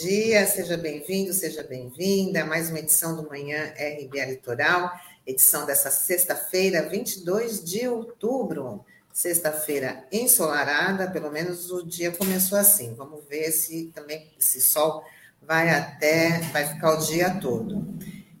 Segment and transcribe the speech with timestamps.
[0.00, 4.90] dia, seja bem-vindo, seja bem-vinda mais uma edição do Manhã RBA Litoral,
[5.26, 12.94] edição dessa sexta-feira, 22 de outubro, sexta-feira ensolarada, pelo menos o dia começou assim.
[12.94, 15.04] Vamos ver se também esse sol
[15.42, 17.86] vai até, vai ficar o dia todo.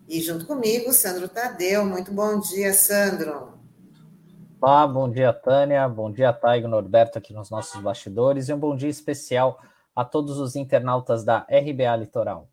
[0.08, 1.84] E junto comigo, Sandro Tadeu.
[1.84, 3.52] Muito bom dia, Sandro.
[4.58, 5.86] Olá, bom dia, Tânia.
[5.86, 8.48] Bom dia, Taigo Norberto, aqui nos nossos bastidores.
[8.48, 9.60] E um bom dia especial
[9.94, 12.48] a todos os internautas da RBA Litoral.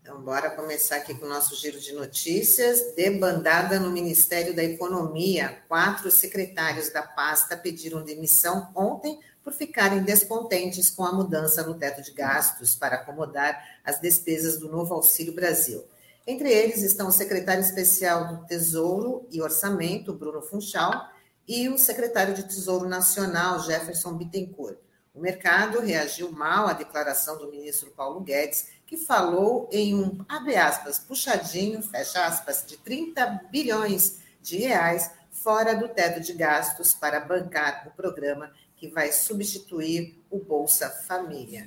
[0.00, 2.94] Então, bora começar aqui com o nosso giro de notícias.
[2.94, 5.62] Debandada no Ministério da Economia.
[5.66, 12.02] Quatro secretários da pasta pediram demissão ontem por ficarem descontentes com a mudança no teto
[12.02, 15.84] de gastos para acomodar as despesas do novo Auxílio Brasil.
[16.24, 21.08] Entre eles estão o secretário especial do Tesouro e Orçamento, Bruno Funchal,
[21.48, 24.85] e o secretário de Tesouro Nacional, Jefferson Bittencourt.
[25.16, 30.56] O mercado reagiu mal à declaração do ministro Paulo Guedes, que falou em um, abre
[30.56, 37.18] aspas, puxadinho, fecha aspas, de 30 bilhões de reais fora do teto de gastos para
[37.18, 41.66] bancar o programa que vai substituir o Bolsa Família.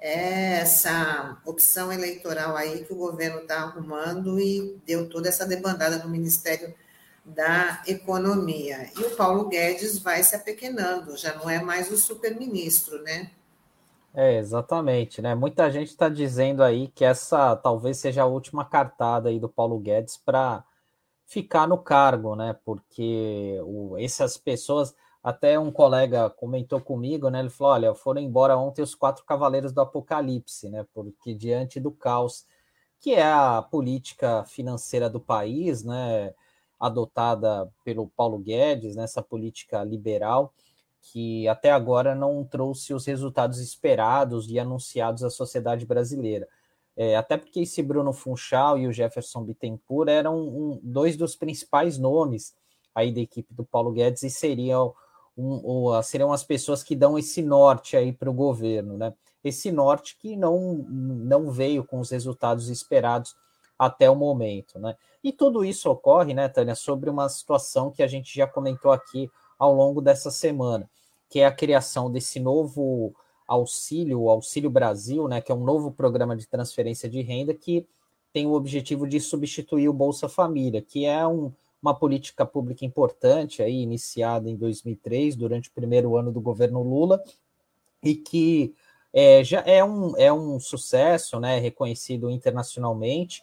[0.00, 5.98] É essa opção eleitoral aí que o governo está arrumando e deu toda essa debandada
[5.98, 6.74] no Ministério
[7.24, 8.90] da Economia.
[8.98, 13.30] E o Paulo Guedes vai se apequenando, já não é mais o superministro, né?
[14.14, 15.34] É, exatamente, né?
[15.34, 19.78] Muita gente está dizendo aí que essa talvez seja a última cartada aí do Paulo
[19.78, 20.62] Guedes para
[21.26, 22.54] ficar no cargo, né?
[22.64, 27.40] Porque o, essas pessoas, até um colega comentou comigo, né?
[27.40, 30.84] Ele falou: olha, foram embora ontem os quatro cavaleiros do Apocalipse, né?
[30.92, 32.44] Porque diante do caos
[33.00, 36.32] que é a política financeira do país, né?
[36.82, 40.52] Adotada pelo Paulo Guedes, nessa política liberal,
[41.00, 46.48] que até agora não trouxe os resultados esperados e anunciados à sociedade brasileira.
[46.96, 51.98] É, até porque esse Bruno Funchal e o Jefferson Bittencourt eram um, dois dos principais
[51.98, 52.52] nomes
[52.92, 54.92] aí da equipe do Paulo Guedes e seriam,
[55.38, 59.14] um, seriam as pessoas que dão esse norte aí para o governo, né?
[59.42, 63.34] Esse norte que não, não veio com os resultados esperados
[63.84, 64.94] até o momento, né?
[65.24, 69.28] E tudo isso ocorre, né, Tânia, sobre uma situação que a gente já comentou aqui
[69.58, 70.88] ao longo dessa semana,
[71.28, 73.12] que é a criação desse novo
[73.46, 77.84] auxílio, o Auxílio Brasil, né, que é um novo programa de transferência de renda que
[78.32, 83.64] tem o objetivo de substituir o Bolsa Família, que é um, uma política pública importante
[83.64, 87.20] aí iniciada em 2003 durante o primeiro ano do governo Lula
[88.00, 88.74] e que
[89.12, 93.42] é, já é um, é um sucesso, né, reconhecido internacionalmente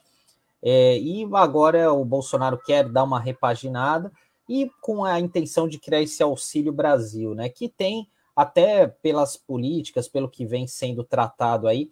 [0.61, 4.11] é, e agora o Bolsonaro quer dar uma repaginada
[4.47, 7.49] e com a intenção de criar esse Auxílio Brasil, né?
[7.49, 11.89] Que tem, até pelas políticas, pelo que vem sendo tratado aí,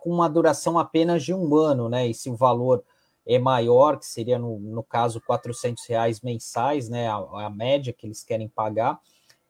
[0.00, 2.06] com uma duração apenas de um ano, né?
[2.06, 2.82] E se o valor
[3.26, 7.08] é maior, que seria, no, no caso, 400 reais mensais, né?
[7.08, 9.00] A, a média que eles querem pagar.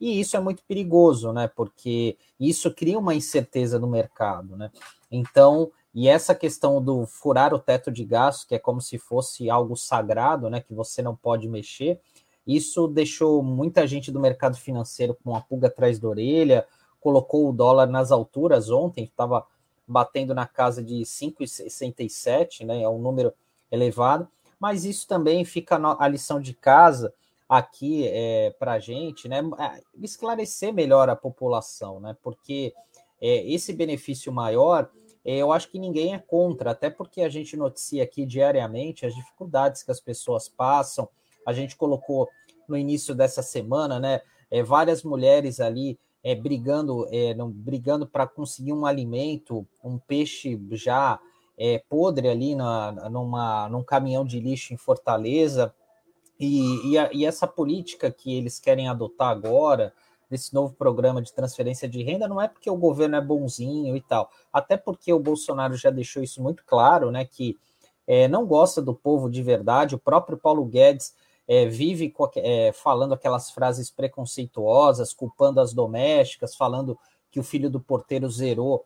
[0.00, 1.46] E isso é muito perigoso, né?
[1.46, 4.70] Porque isso cria uma incerteza no mercado, né?
[5.10, 9.48] Então, e essa questão do furar o teto de gastos, que é como se fosse
[9.48, 11.98] algo sagrado, né, que você não pode mexer,
[12.46, 16.66] isso deixou muita gente do mercado financeiro com a pulga atrás da orelha,
[17.00, 19.46] colocou o dólar nas alturas ontem, estava
[19.88, 23.32] batendo na casa de 5,67, né, é um número
[23.72, 24.28] elevado,
[24.60, 27.14] mas isso também fica a lição de casa
[27.48, 32.74] aqui é, para a gente, né, é, esclarecer melhor a população, né, porque
[33.18, 34.90] é, esse benefício maior
[35.34, 39.82] eu acho que ninguém é contra, até porque a gente noticia aqui diariamente as dificuldades
[39.82, 41.08] que as pessoas passam.
[41.44, 42.28] A gente colocou
[42.68, 44.20] no início dessa semana, né,
[44.50, 50.60] é, várias mulheres ali é, brigando, é, não, brigando para conseguir um alimento, um peixe
[50.72, 51.20] já
[51.58, 55.74] é, podre ali na, numa, num caminhão de lixo em Fortaleza.
[56.38, 59.92] E, e, a, e essa política que eles querem adotar agora,
[60.28, 64.00] desse novo programa de transferência de renda não é porque o governo é bonzinho e
[64.00, 67.56] tal, até porque o Bolsonaro já deixou isso muito claro, né, que
[68.06, 71.14] é, não gosta do povo de verdade, o próprio Paulo Guedes
[71.48, 76.98] é, vive é, falando aquelas frases preconceituosas, culpando as domésticas, falando
[77.30, 78.84] que o filho do porteiro zerou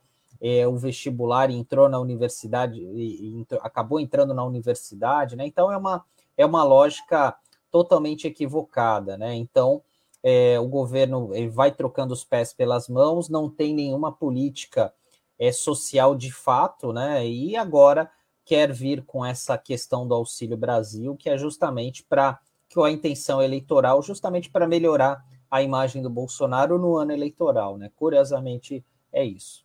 [0.66, 5.46] o vestibular e entrou na universidade, e, e acabou entrando na universidade, né?
[5.46, 6.02] Então é uma,
[6.34, 7.36] é uma lógica
[7.70, 9.34] totalmente equivocada, né?
[9.34, 9.82] Então
[10.22, 14.92] é, o governo vai trocando os pés pelas mãos, não tem nenhuma política
[15.38, 17.26] é, social de fato, né?
[17.26, 18.10] E agora
[18.44, 22.38] quer vir com essa questão do Auxílio Brasil, que é justamente para
[22.68, 27.90] que a intenção eleitoral, justamente para melhorar a imagem do Bolsonaro no ano eleitoral, né?
[27.96, 29.64] Curiosamente é isso.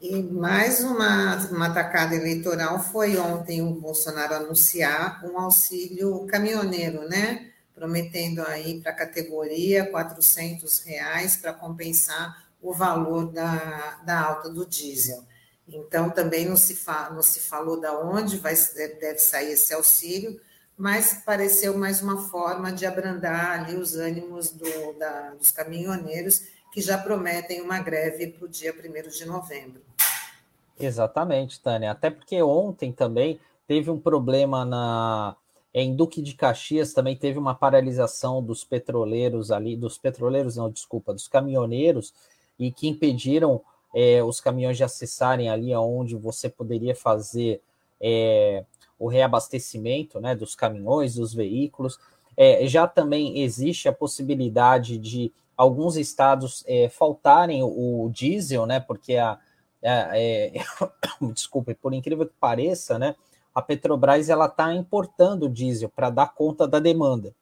[0.00, 7.51] E mais uma, uma atacada eleitoral foi ontem o Bolsonaro anunciar um auxílio caminhoneiro, né?
[7.82, 14.64] Prometendo aí para a categoria 400 reais para compensar o valor da, da alta do
[14.64, 15.24] diesel.
[15.66, 18.54] Então, também não se, fa, não se falou de onde vai,
[19.00, 20.40] deve sair esse auxílio,
[20.78, 26.80] mas pareceu mais uma forma de abrandar ali os ânimos do, da, dos caminhoneiros que
[26.80, 29.82] já prometem uma greve para o dia 1 de novembro.
[30.78, 31.90] Exatamente, Tânia.
[31.90, 35.36] Até porque ontem também teve um problema na
[35.74, 41.12] em Duque de Caxias também teve uma paralisação dos petroleiros ali, dos petroleiros não, desculpa,
[41.12, 42.12] dos caminhoneiros
[42.58, 43.60] e que impediram
[43.94, 47.60] é, os caminhões de acessarem ali aonde você poderia fazer
[48.00, 48.64] é,
[48.98, 51.98] o reabastecimento, né, dos caminhões, dos veículos.
[52.36, 58.80] É, já também existe a possibilidade de alguns estados é, faltarem o, o, diesel, né?
[58.80, 59.32] Porque a,
[59.84, 60.52] a é,
[61.32, 63.14] desculpe, por incrível que pareça, né?
[63.54, 67.34] A Petrobras ela está importando diesel para dar conta da demanda.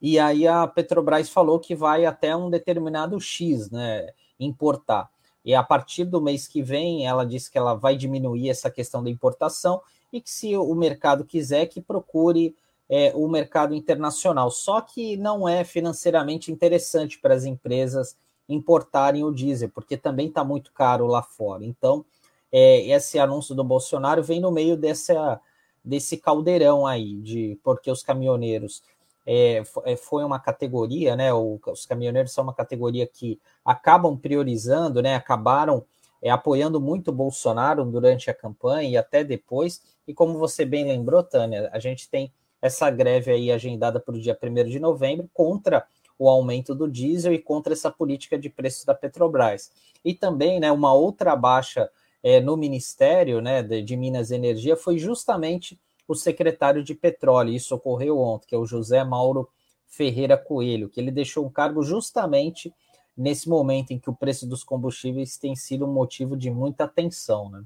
[0.00, 4.12] E aí a Petrobras falou que vai até um determinado X, né?
[4.38, 5.10] Importar.
[5.44, 9.02] E a partir do mês que vem, ela disse que ela vai diminuir essa questão
[9.02, 9.80] da importação
[10.12, 12.54] e que se o mercado quiser que procure
[12.88, 14.50] é, o mercado internacional.
[14.50, 18.16] Só que não é financeiramente interessante para as empresas
[18.48, 21.64] importarem o diesel, porque também está muito caro lá fora.
[21.64, 22.04] Então,
[22.52, 25.40] é, esse anúncio do Bolsonaro vem no meio dessa,
[25.82, 28.82] desse caldeirão aí, de porque os caminhoneiros
[29.26, 31.32] é, é foi uma categoria, né?
[31.32, 35.14] os caminhoneiros são uma categoria que acabam priorizando, né?
[35.14, 35.84] Acabaram
[36.20, 39.82] é, apoiando muito o Bolsonaro durante a campanha e até depois.
[40.06, 44.20] E como você bem lembrou, Tânia, a gente tem essa greve aí agendada para o
[44.20, 45.84] dia 1 de novembro contra
[46.16, 49.72] o aumento do diesel e contra essa política de preços da Petrobras.
[50.04, 51.90] E também, né, uma outra baixa
[52.22, 57.52] é, no Ministério né, de, de, Minas e Energia foi justamente o secretário de Petróleo.
[57.52, 59.48] Isso ocorreu ontem, que é o José Mauro
[59.88, 62.72] Ferreira Coelho, que ele deixou um cargo justamente
[63.16, 67.50] nesse momento em que o preço dos combustíveis tem sido um motivo de muita atenção.
[67.50, 67.62] Né?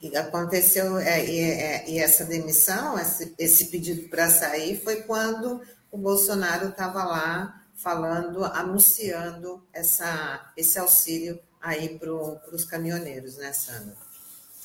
[0.00, 5.60] E aconteceu, é, e, é, e, essa demissão, esse, esse pedido para sair, foi quando
[5.90, 13.94] o Bolsonaro estava lá falando, anunciando essa, esse auxílio aí para os caminhoneiros, né, Sandra?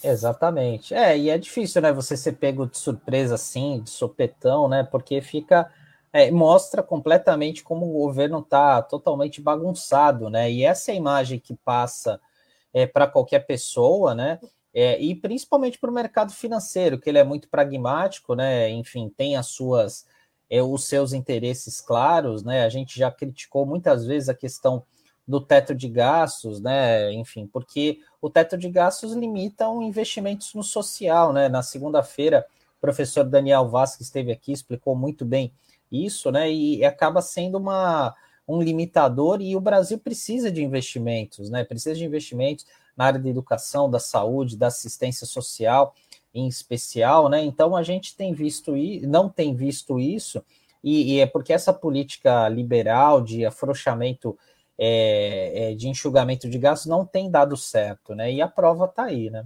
[0.03, 0.93] Exatamente.
[0.93, 5.21] É, e é difícil, né, você ser pego de surpresa assim, de sopetão, né, porque
[5.21, 5.71] fica,
[6.13, 12.19] é, mostra completamente como o governo está totalmente bagunçado, né, e essa imagem que passa
[12.73, 14.39] é, para qualquer pessoa, né,
[14.75, 18.69] é, e principalmente para o mercado financeiro, que ele é muito pragmático, né?
[18.69, 20.05] Enfim, tem as suas
[20.49, 22.65] é, os seus interesses claros, né?
[22.65, 24.83] A gente já criticou muitas vezes a questão
[25.27, 27.11] do teto de gastos, né?
[27.13, 31.49] Enfim, porque o teto de gastos limita investimentos no social, né?
[31.49, 32.45] Na segunda-feira,
[32.77, 35.51] o professor Daniel Vasquez esteve aqui, explicou muito bem
[35.91, 36.51] isso, né?
[36.51, 38.13] E acaba sendo uma,
[38.47, 41.63] um limitador e o Brasil precisa de investimentos, né?
[41.63, 45.93] Precisa de investimentos na área da educação, da saúde, da assistência social
[46.33, 47.43] em especial, né?
[47.43, 50.43] Então a gente tem visto e não tem visto isso,
[50.83, 54.37] e, e, é porque essa política liberal de afrouxamento
[54.77, 58.31] é, é, de enxugamento de gastos não tem dado certo, né?
[58.31, 59.45] E a prova está aí, né?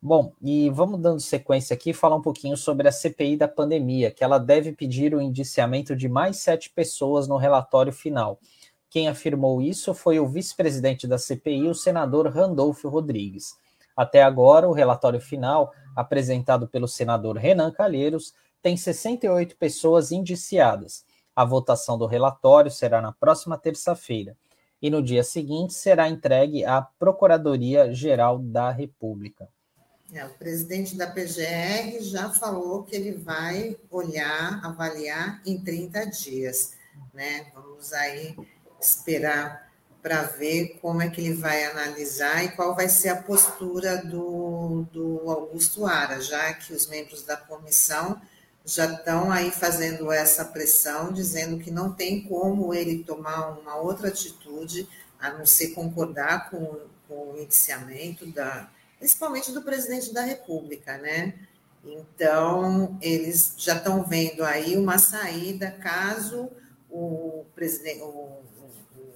[0.00, 4.22] Bom, e vamos dando sequência aqui falar um pouquinho sobre a CPI da pandemia, que
[4.22, 8.38] ela deve pedir o indiciamento de mais sete pessoas no relatório final.
[8.88, 13.54] Quem afirmou isso foi o vice-presidente da CPI, o senador Randolfo Rodrigues.
[13.96, 18.32] Até agora, o relatório final, apresentado pelo senador Renan Calheiros,
[18.62, 21.04] tem 68 pessoas indiciadas.
[21.36, 24.34] A votação do relatório será na próxima terça-feira
[24.80, 29.46] e no dia seguinte será entregue à Procuradoria-Geral da República.
[30.12, 36.72] É, o presidente da PGR já falou que ele vai olhar, avaliar em 30 dias.
[37.12, 37.48] Né?
[37.54, 38.34] Vamos aí
[38.80, 39.66] esperar
[40.00, 44.86] para ver como é que ele vai analisar e qual vai ser a postura do,
[44.92, 48.20] do Augusto Ara, já que os membros da comissão
[48.66, 54.08] já estão aí fazendo essa pressão, dizendo que não tem como ele tomar uma outra
[54.08, 54.88] atitude
[55.20, 58.68] a não ser concordar com, com o indiciamento da,
[58.98, 61.34] principalmente do presidente da República, né?
[61.84, 66.50] Então, eles já estão vendo aí uma saída caso
[66.90, 68.42] o presidente, o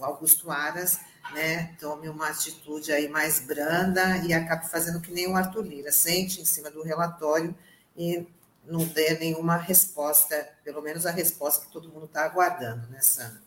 [0.00, 1.00] Augusto Aras
[1.32, 5.92] né, tome uma atitude aí mais branda e acabe fazendo que nem o Arthur Lira,
[5.92, 7.54] sente em cima do relatório
[7.96, 8.26] e
[8.70, 13.42] não dê nenhuma resposta, pelo menos a resposta que todo mundo está aguardando, né, Sandra?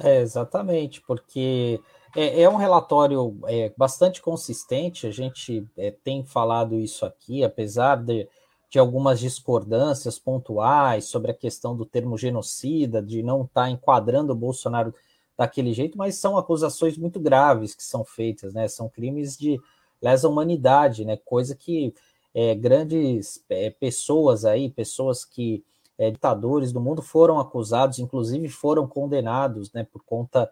[0.00, 1.80] É, exatamente, porque
[2.16, 7.96] é, é um relatório é, bastante consistente, a gente é, tem falado isso aqui, apesar
[7.96, 8.28] de,
[8.70, 14.32] de algumas discordâncias pontuais sobre a questão do termo genocida, de não estar tá enquadrando
[14.32, 14.94] o Bolsonaro
[15.36, 18.68] daquele jeito, mas são acusações muito graves que são feitas, né?
[18.68, 19.60] São crimes de
[20.00, 21.16] lesa humanidade, né?
[21.16, 21.94] Coisa que
[22.34, 25.64] é, grandes é, pessoas aí, pessoas que
[25.98, 29.84] é, ditadores do mundo foram acusados, inclusive foram condenados, né?
[29.84, 30.50] Por conta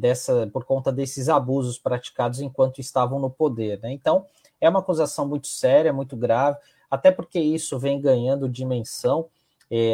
[0.00, 3.92] dessa, por conta desses abusos praticados enquanto estavam no poder, né?
[3.92, 4.24] Então
[4.60, 6.58] é uma acusação muito séria, muito grave,
[6.90, 9.28] até porque isso vem ganhando dimensão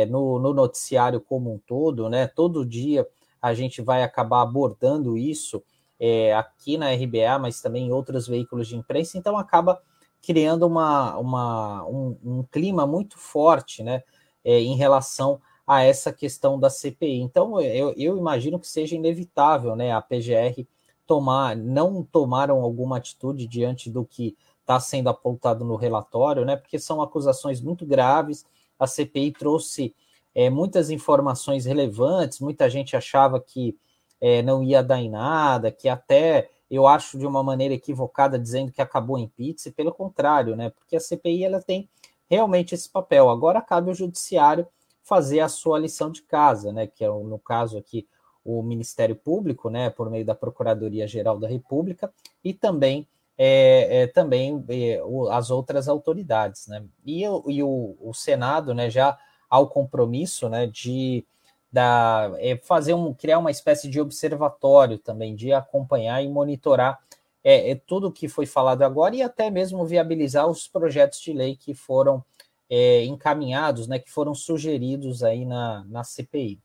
[0.09, 2.27] no, no noticiário como um todo, né?
[2.27, 3.07] Todo dia
[3.43, 5.63] a gente vai acabar abordando isso
[5.99, 9.81] é, aqui na RBA, mas também em outros veículos de imprensa, então acaba
[10.27, 14.03] criando uma, uma um, um, clima muito forte né,
[14.45, 17.21] é, em relação a essa questão da CPI.
[17.21, 20.67] Então, eu, eu imagino que seja inevitável né, a PGR
[21.07, 26.77] tomar, não tomaram alguma atitude diante do que está sendo apontado no relatório, né, porque
[26.77, 28.45] são acusações muito graves.
[28.77, 29.95] A CPI trouxe
[30.35, 33.79] é, muitas informações relevantes, muita gente achava que
[34.21, 38.73] é, não ia dar em nada, que até eu acho de uma maneira equivocada dizendo
[38.73, 40.71] que acabou em pizza, pelo contrário, né?
[40.71, 41.89] Porque a CPI ela tem
[42.29, 43.29] realmente esse papel.
[43.31, 44.67] Agora cabe ao judiciário
[45.03, 46.87] fazer a sua lição de casa, né?
[46.87, 48.07] Que é no caso aqui
[48.45, 49.91] o Ministério Público, né?
[49.91, 53.07] Por meio da Procuradoria Geral da República e também
[53.39, 56.85] é, é, também é, o, as outras autoridades, né?
[57.05, 58.91] E, e o, o Senado, né?
[58.91, 59.17] Já
[59.49, 60.67] ao compromisso, né?
[60.67, 61.25] De
[61.73, 66.99] da, é, fazer um, criar uma espécie de observatório também, de acompanhar e monitorar
[67.45, 71.55] é, é tudo que foi falado agora e até mesmo viabilizar os projetos de lei
[71.57, 72.25] que foram
[72.69, 76.61] é, encaminhados, né, que foram sugeridos aí na, na CPI.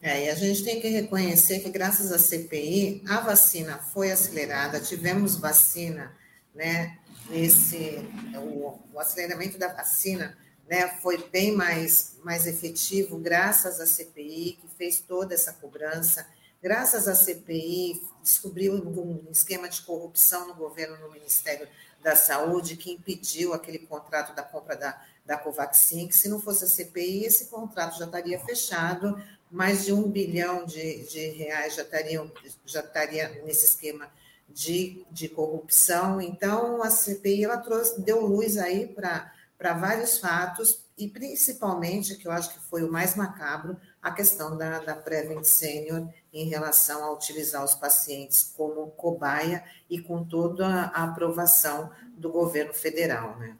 [0.00, 4.80] É, e a gente tem que reconhecer que, graças à CPI, a vacina foi acelerada,
[4.80, 6.14] tivemos vacina,
[6.54, 6.98] né?
[7.30, 7.98] Esse,
[8.36, 10.36] o, o aceleramento da vacina
[10.68, 16.26] né, foi bem mais, mais efetivo graças à CPI, que fez toda essa cobrança.
[16.62, 21.68] Graças à CPI, descobriu um esquema de corrupção no governo, no Ministério
[22.02, 26.64] da Saúde, que impediu aquele contrato da compra da, da Covaxin, que se não fosse
[26.64, 29.20] a CPI, esse contrato já estaria fechado,
[29.50, 32.30] mais de um bilhão de, de reais já, estariam,
[32.64, 34.10] já estaria nesse esquema
[34.48, 36.20] de, de corrupção.
[36.20, 42.26] Então, a CPI ela trouxe, deu luz aí para para vários fatos, e principalmente, que
[42.26, 47.04] eu acho que foi o mais macabro, a questão da, da Prevent Senior em relação
[47.04, 53.56] a utilizar os pacientes como cobaia e com toda a aprovação do governo federal, né?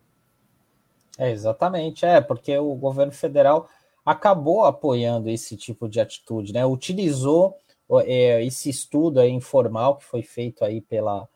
[1.18, 3.68] É, exatamente, é, porque o governo federal
[4.04, 6.64] acabou apoiando esse tipo de atitude, né?
[6.64, 7.58] Utilizou
[8.04, 11.28] é, esse estudo informal que foi feito aí pela,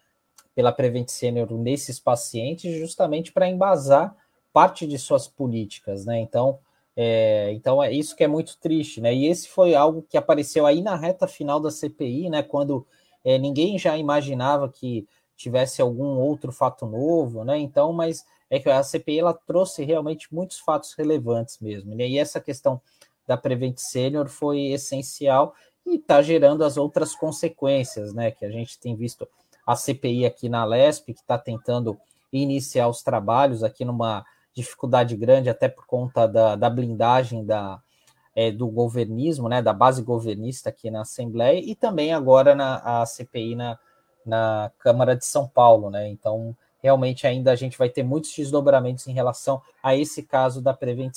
[0.55, 4.15] pela Prevent Senior nesses pacientes, justamente para embasar
[4.53, 6.19] parte de suas políticas, né?
[6.21, 6.59] Então,
[6.97, 9.15] é, então é isso que é muito triste, né?
[9.15, 12.43] E esse foi algo que apareceu aí na reta final da CPI, né?
[12.43, 12.87] Quando
[13.25, 17.59] é, ninguém já imaginava que tivesse algum outro fato novo, né?
[17.59, 22.07] Então, mas é que a CPI ela trouxe realmente muitos fatos relevantes mesmo, né?
[22.09, 22.81] E essa questão
[23.27, 25.55] da Prevent Senior foi essencial
[25.87, 28.31] e está gerando as outras consequências, né?
[28.31, 29.27] Que a gente tem visto
[29.67, 31.97] a CPI aqui na LESP, que está tentando
[32.33, 37.81] iniciar os trabalhos aqui numa dificuldade grande, até por conta da, da blindagem da,
[38.35, 43.55] é, do governismo, né, da base governista aqui na Assembleia, e também agora na CPI
[43.55, 43.79] na,
[44.25, 45.91] na Câmara de São Paulo.
[45.91, 46.09] Né?
[46.09, 50.75] Então, realmente, ainda a gente vai ter muitos desdobramentos em relação a esse caso da
[50.75, 51.15] Prevent.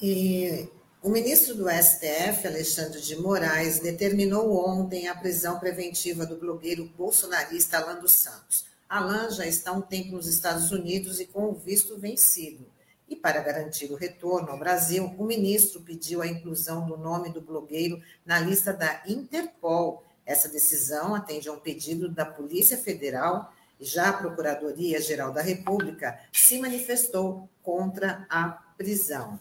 [0.00, 0.68] E
[1.02, 7.78] o ministro do STF, Alexandre de Moraes, determinou ontem a prisão preventiva do blogueiro bolsonarista
[7.78, 8.71] Alan dos Santos.
[8.92, 12.66] Alan já está há um tempo nos Estados Unidos e com o visto vencido.
[13.08, 17.40] E para garantir o retorno ao Brasil, o ministro pediu a inclusão do nome do
[17.40, 20.04] blogueiro na lista da Interpol.
[20.26, 26.20] Essa decisão atende a um pedido da Polícia Federal e já a Procuradoria-Geral da República
[26.30, 29.40] se manifestou contra a prisão.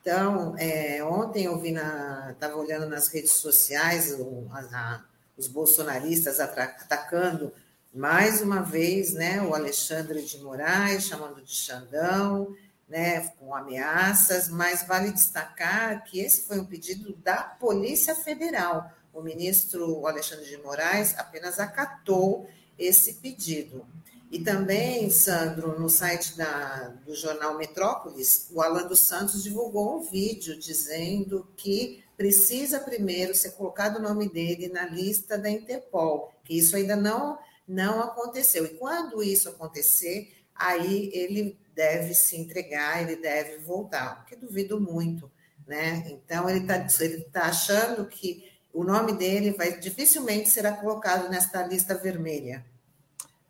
[0.00, 2.32] Então, é, ontem eu vi na.
[2.32, 5.04] estava olhando nas redes sociais o, a,
[5.36, 7.52] os bolsonaristas atacando
[7.94, 12.56] mais uma vez, né, o Alexandre de Moraes chamando de Xandão,
[12.88, 18.90] né, com ameaças, mas vale destacar que esse foi um pedido da Polícia Federal.
[19.12, 23.84] O ministro Alexandre de Moraes apenas acatou esse pedido.
[24.30, 30.00] E também, Sandro, no site da, do jornal Metrópolis, o Alan dos Santos divulgou um
[30.00, 36.56] vídeo dizendo que precisa primeiro ser colocado o nome dele na lista da Interpol, que
[36.56, 38.64] isso ainda não, não aconteceu.
[38.64, 45.30] E quando isso acontecer, aí ele deve se entregar, ele deve voltar, que duvido muito,
[45.66, 46.04] né?
[46.08, 51.66] Então ele está ele tá achando que o nome dele vai dificilmente será colocado nesta
[51.66, 52.64] lista vermelha.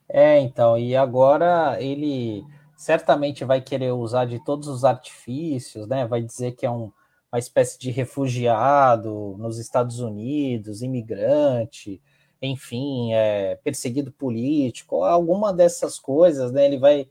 [0.09, 2.45] É, então, e agora ele
[2.77, 6.07] certamente vai querer usar de todos os artifícios, né?
[6.07, 6.93] Vai dizer que é um,
[7.33, 12.03] uma espécie de refugiado nos Estados Unidos, imigrante,
[12.43, 16.67] enfim, é, perseguido político, alguma dessas coisas, né?
[16.67, 17.09] Ele vai,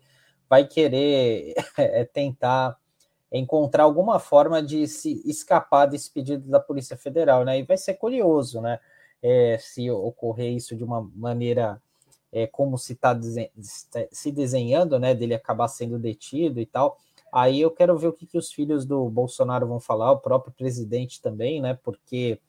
[0.49, 2.77] vai querer é, tentar
[3.31, 7.59] encontrar alguma forma de se escapar desse pedido da Polícia Federal, né?
[7.59, 8.79] E vai ser curioso, né?
[9.23, 11.81] É, se ocorrer isso de uma maneira
[12.31, 13.17] é, como se está
[14.11, 15.13] se desenhando, né?
[15.15, 16.97] Dele acabar sendo detido e tal.
[17.31, 20.53] Aí eu quero ver o que, que os filhos do Bolsonaro vão falar, o próprio
[20.53, 21.79] presidente também, né?
[21.81, 22.39] Porque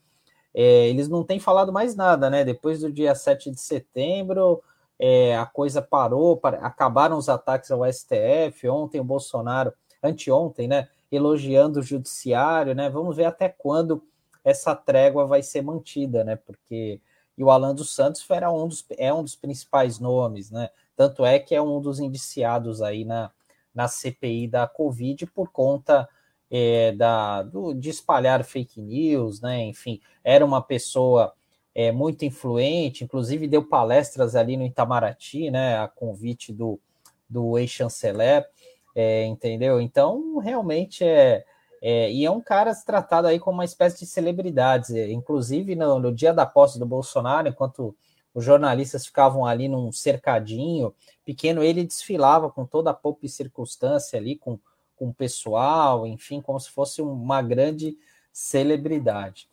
[0.54, 2.44] é, eles não têm falado mais nada, né?
[2.44, 4.62] Depois do dia 7 de setembro,
[4.98, 8.68] é, a coisa parou, para, acabaram os ataques ao STF.
[8.68, 10.88] Ontem o Bolsonaro, anteontem, né?
[11.10, 12.90] Elogiando o judiciário, né?
[12.90, 14.02] Vamos ver até quando
[14.44, 16.36] essa trégua vai ser mantida, né?
[16.36, 17.00] Porque
[17.36, 20.68] e o Alan dos Santos era um dos, é um dos principais nomes, né?
[20.94, 23.30] Tanto é que é um dos indiciados aí na,
[23.74, 26.08] na CPI da Covid por conta
[26.54, 29.62] é, da, do, de espalhar fake news, né?
[29.62, 31.32] Enfim, era uma pessoa
[31.74, 35.78] é, muito influente, inclusive deu palestras ali no Itamaraty, né?
[35.78, 36.78] A convite do,
[37.26, 38.46] do ex-chanceler,
[38.94, 39.80] é, entendeu?
[39.80, 41.42] Então, realmente é,
[41.80, 46.12] é, E é um cara tratado aí como uma espécie de celebridade, inclusive no, no
[46.12, 47.96] dia da posse do Bolsonaro, enquanto
[48.34, 54.18] os jornalistas ficavam ali num cercadinho pequeno, ele desfilava com toda a poupa e circunstância
[54.18, 54.58] ali, com
[55.02, 57.98] com o pessoal, enfim, como se fosse uma grande
[58.32, 59.48] celebridade.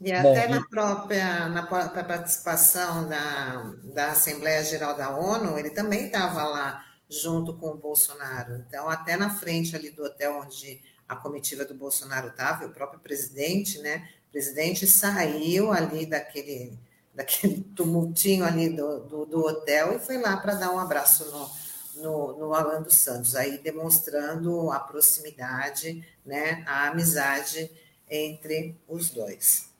[0.00, 6.06] E até Bom, na própria na participação da, da Assembleia Geral da ONU, ele também
[6.06, 8.64] estava lá junto com o Bolsonaro.
[8.68, 13.00] Então, até na frente ali do hotel onde a comitiva do Bolsonaro estava, o próprio
[13.00, 14.08] presidente, né?
[14.28, 16.78] O presidente saiu ali daquele,
[17.12, 21.63] daquele tumultinho ali do, do, do hotel e foi lá para dar um abraço no,
[21.96, 27.70] no, no Alan dos Santos, aí demonstrando a proximidade, né, a amizade
[28.10, 29.72] entre os dois.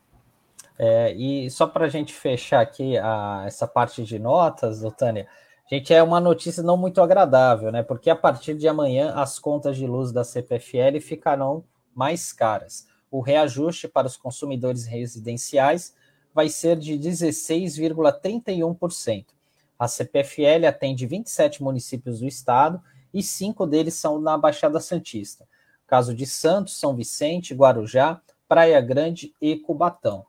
[0.78, 5.26] É, e só para a gente fechar aqui a, essa parte de notas, Tânia,
[5.70, 7.82] gente, é uma notícia não muito agradável, né?
[7.82, 11.62] Porque a partir de amanhã as contas de luz da CPFL ficarão
[11.94, 12.88] mais caras.
[13.10, 15.94] O reajuste para os consumidores residenciais
[16.34, 19.26] vai ser de 16,31%.
[19.78, 22.80] A CPFL atende 27 municípios do estado
[23.12, 25.46] e cinco deles são na Baixada Santista.
[25.86, 30.24] Caso de Santos, São Vicente, Guarujá, Praia Grande e Cubatão.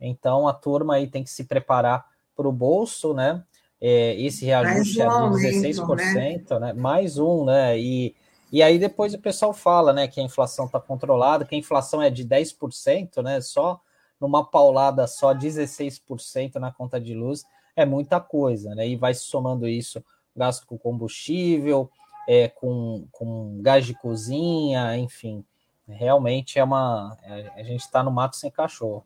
[0.00, 3.42] Então a turma aí tem que se preparar para o bolso, né?
[3.80, 6.66] É, esse reajuste é de 16%, né?
[6.66, 6.72] né?
[6.72, 7.78] Mais um, né?
[7.78, 8.14] E,
[8.50, 12.00] e aí depois o pessoal fala, né, que a inflação está controlada, que a inflação
[12.00, 13.40] é de 10%, né?
[13.40, 13.80] Só
[14.20, 17.44] numa paulada só 16% na conta de luz
[17.76, 18.86] é muita coisa, né?
[18.88, 21.90] E vai somando isso, gasto com combustível,
[22.28, 25.44] é, com, com gás de cozinha, enfim.
[25.86, 27.16] Realmente é uma.
[27.22, 29.04] É, a gente está no mato sem cachorro.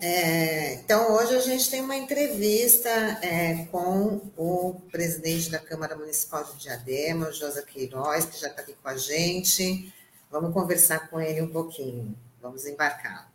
[0.00, 2.88] É, então, hoje a gente tem uma entrevista
[3.20, 8.62] é, com o presidente da Câmara Municipal de Diadema, o Josa Queiroz, que já está
[8.62, 9.92] aqui com a gente.
[10.30, 12.16] Vamos conversar com ele um pouquinho.
[12.40, 13.30] Vamos embarcar.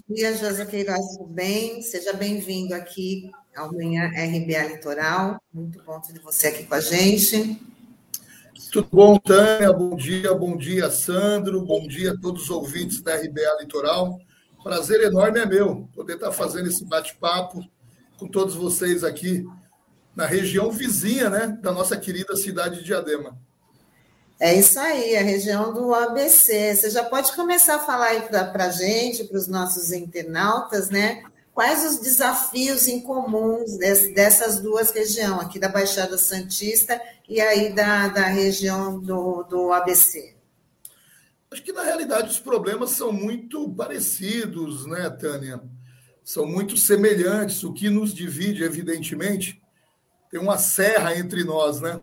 [0.09, 1.83] dia, José Queiroz, tudo bem?
[1.83, 5.41] Seja bem-vindo aqui ao Manhã RBA Litoral.
[5.53, 7.74] Muito bom ter você aqui com a gente.
[8.75, 9.73] Tudo bom, Tânia?
[9.73, 11.65] Bom dia, bom dia, Sandro.
[11.65, 14.19] Bom dia a todos os ouvintes da RBA Litoral.
[14.65, 17.65] Prazer enorme é meu poder estar fazendo esse bate-papo
[18.19, 19.47] com todos vocês aqui
[20.17, 23.39] na região vizinha, né, da nossa querida cidade de Diadema.
[24.41, 26.75] É isso aí, a região do ABC.
[26.75, 31.23] Você já pode começar a falar aí para a gente, para os nossos internautas, né?
[31.55, 33.79] Quais os desafios em comuns
[34.13, 40.35] dessas duas regiões, aqui da Baixada Santista e aí da, da região do, do ABC?
[41.49, 45.63] Acho que, na realidade, os problemas são muito parecidos, né, Tânia?
[46.25, 47.63] São muito semelhantes.
[47.63, 49.63] O que nos divide, evidentemente,
[50.29, 52.01] tem uma serra entre nós, né?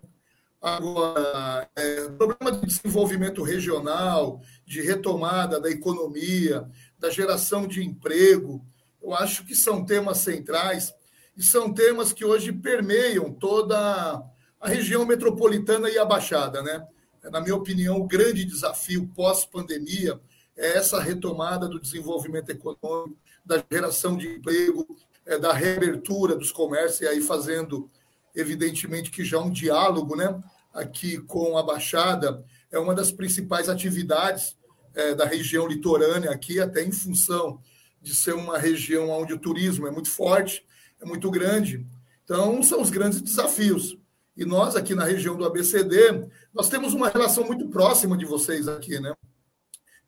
[0.61, 6.65] Agora, é, problema de desenvolvimento regional, de retomada da economia,
[6.97, 8.65] da geração de emprego,
[9.01, 10.93] eu acho que são temas centrais
[11.35, 14.23] e são temas que hoje permeiam toda
[14.59, 16.85] a região metropolitana e a Baixada, né?
[17.23, 20.19] Na minha opinião, o grande desafio pós-pandemia
[20.57, 24.85] é essa retomada do desenvolvimento econômico, da geração de emprego,
[25.25, 27.89] é, da reabertura dos comércios, e aí fazendo,
[28.35, 30.41] evidentemente, que já um diálogo né,
[30.73, 34.55] aqui com a Baixada é uma das principais atividades
[34.93, 37.59] é, da região litorânea aqui, até em função
[38.01, 40.65] de ser uma região onde o turismo é muito forte,
[40.99, 41.85] é muito grande.
[42.23, 43.97] Então, são os grandes desafios.
[44.35, 48.67] E nós, aqui na região do ABCD, nós temos uma relação muito próxima de vocês
[48.67, 49.13] aqui, né?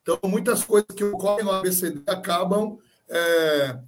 [0.01, 2.79] Então, muitas coisas que ocorrem no ABCD acabam
[3.09, 3.79] é,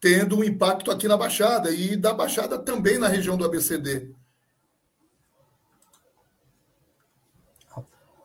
[0.00, 4.12] tendo um impacto aqui na Baixada e da Baixada também na região do ABCD.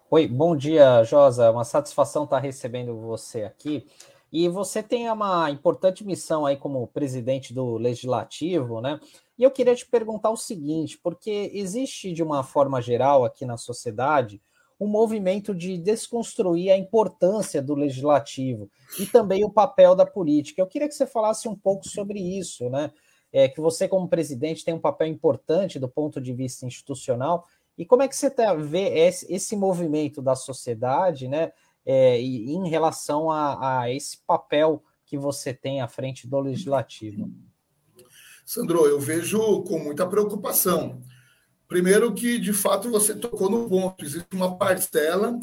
[0.09, 1.51] Oi, bom dia, Josa.
[1.51, 3.87] Uma satisfação estar recebendo você aqui.
[4.37, 8.99] E você tem uma importante missão aí como presidente do Legislativo, né?
[9.37, 13.55] E eu queria te perguntar o seguinte, porque existe de uma forma geral aqui na
[13.55, 14.41] sociedade
[14.77, 18.69] um movimento de desconstruir a importância do legislativo
[18.99, 20.61] e também o papel da política.
[20.61, 22.91] Eu queria que você falasse um pouco sobre isso, né?
[23.31, 27.45] É, que você, como presidente, tem um papel importante do ponto de vista institucional.
[27.77, 31.53] E como é que você tá, vê esse, esse movimento da sociedade, né?
[31.85, 37.31] É, em relação a, a esse papel que você tem à frente do legislativo?
[38.43, 41.01] Sandro, eu vejo com muita preocupação
[41.67, 44.05] Primeiro que, de fato, você tocou no ponto.
[44.05, 45.39] Existe uma parcela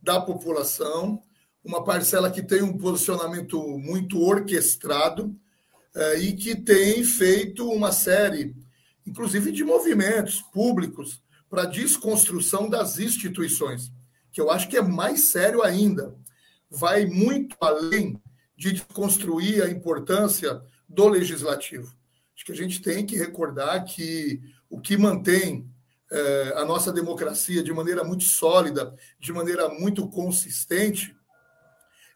[0.00, 1.20] da população,
[1.64, 5.34] uma parcela que tem um posicionamento muito orquestrado
[5.94, 8.54] é, e que tem feito uma série,
[9.04, 13.90] inclusive, de movimentos públicos para desconstrução das instituições,
[14.32, 16.14] que eu acho que é mais sério ainda.
[16.70, 18.20] Vai muito além
[18.56, 21.96] de desconstruir a importância do legislativo.
[22.34, 25.68] Acho que a gente tem que recordar que o que mantém
[26.10, 31.14] é, a nossa democracia de maneira muito sólida, de maneira muito consistente,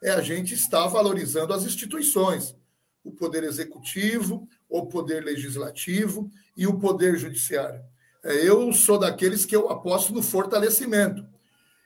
[0.01, 2.55] é a gente estar valorizando as instituições,
[3.03, 7.81] o poder executivo, o poder legislativo e o poder judiciário.
[8.23, 11.25] É, eu sou daqueles que eu aposto no fortalecimento.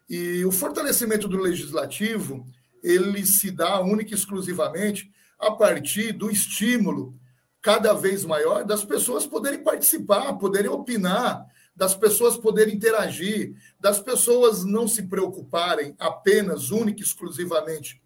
[0.09, 2.45] E o fortalecimento do legislativo,
[2.81, 7.15] ele se dá única e exclusivamente a partir do estímulo
[7.61, 14.63] cada vez maior das pessoas poderem participar, poderem opinar, das pessoas poderem interagir, das pessoas
[14.63, 18.01] não se preocuparem apenas, única e exclusivamente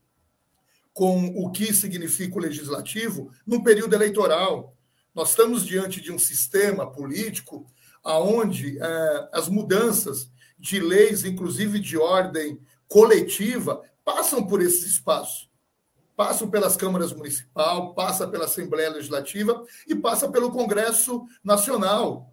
[0.94, 4.76] com o que significa o legislativo no período eleitoral.
[5.16, 7.66] Nós estamos diante de um sistema político
[8.04, 10.30] aonde é, as mudanças
[10.62, 15.52] de leis, inclusive de ordem coletiva, passam por esse espaço
[16.22, 22.32] passam pelas câmaras municipal, passa pela Assembleia Legislativa e passa pelo Congresso Nacional.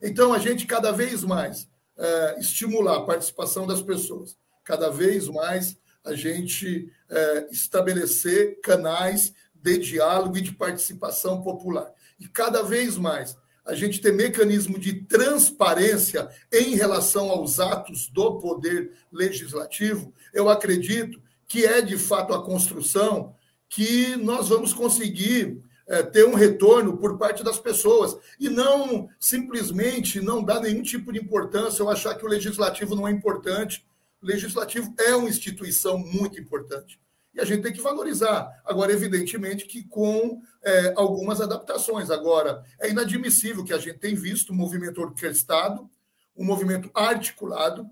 [0.00, 1.68] Então, a gente cada vez mais
[1.98, 9.76] é, estimular a participação das pessoas, cada vez mais a gente é, estabelecer canais de
[9.76, 11.92] diálogo e de participação popular.
[12.18, 13.36] E cada vez mais
[13.70, 21.22] a gente ter mecanismo de transparência em relação aos atos do poder legislativo, eu acredito
[21.46, 23.34] que é de fato a construção,
[23.68, 30.20] que nós vamos conseguir é, ter um retorno por parte das pessoas e não simplesmente
[30.20, 33.86] não dar nenhum tipo de importância ou achar que o legislativo não é importante.
[34.20, 36.98] O legislativo é uma instituição muito importante
[37.34, 38.60] e a gente tem que valorizar.
[38.64, 42.10] Agora, evidentemente que com é, algumas adaptações.
[42.10, 45.88] Agora, é inadmissível que a gente tem visto um movimento orquestrado,
[46.36, 47.88] um movimento articulado,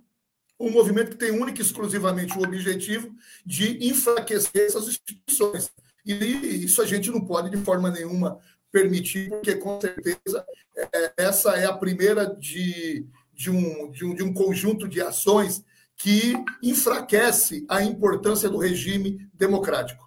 [0.58, 3.14] um movimento que tem única e exclusivamente o objetivo
[3.46, 5.70] de enfraquecer essas instituições.
[6.04, 8.40] E isso a gente não pode, de forma nenhuma,
[8.72, 10.44] permitir, porque, com certeza,
[10.76, 15.64] é, essa é a primeira de, de, um, de, um, de um conjunto de ações
[15.98, 16.32] que
[16.62, 20.06] enfraquece a importância do regime democrático.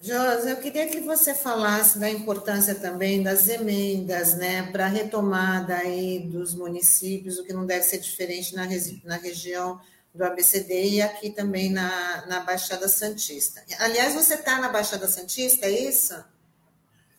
[0.00, 5.76] Josi, eu queria que você falasse da importância também das emendas, né, para a retomada
[5.76, 8.66] aí dos municípios, o que não deve ser diferente na,
[9.04, 9.78] na região
[10.14, 13.62] do ABCD e aqui também na, na Baixada Santista.
[13.78, 16.14] Aliás, você está na Baixada Santista, é isso?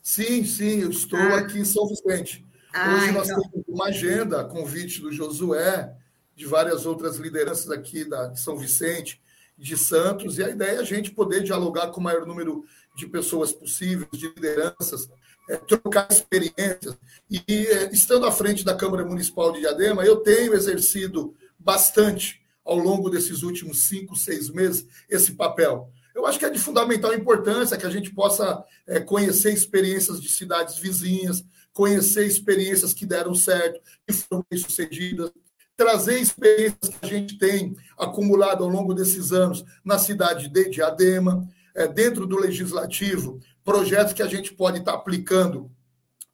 [0.02, 1.40] Sim, sim, eu estou ah.
[1.40, 2.44] aqui em São Vicente.
[2.74, 3.42] Ah, Hoje nós então...
[3.44, 5.96] temos uma agenda, convite do Josué,
[6.42, 9.22] de várias outras lideranças aqui da, de São Vicente,
[9.56, 12.66] de Santos, e a ideia é a gente poder dialogar com o maior número
[12.98, 15.08] de pessoas possíveis, de lideranças,
[15.48, 16.98] é, trocar experiências.
[17.30, 22.76] E é, estando à frente da Câmara Municipal de Diadema, eu tenho exercido bastante ao
[22.76, 25.92] longo desses últimos cinco, seis meses esse papel.
[26.16, 30.28] Eu acho que é de fundamental importância que a gente possa é, conhecer experiências de
[30.28, 35.32] cidades vizinhas, conhecer experiências que deram certo, que foram bem-sucedidas,
[35.76, 41.48] trazer experiências que a gente tem acumulado ao longo desses anos na cidade de Diadema,
[41.74, 45.72] é, dentro do legislativo, projetos que a gente pode estar aplicando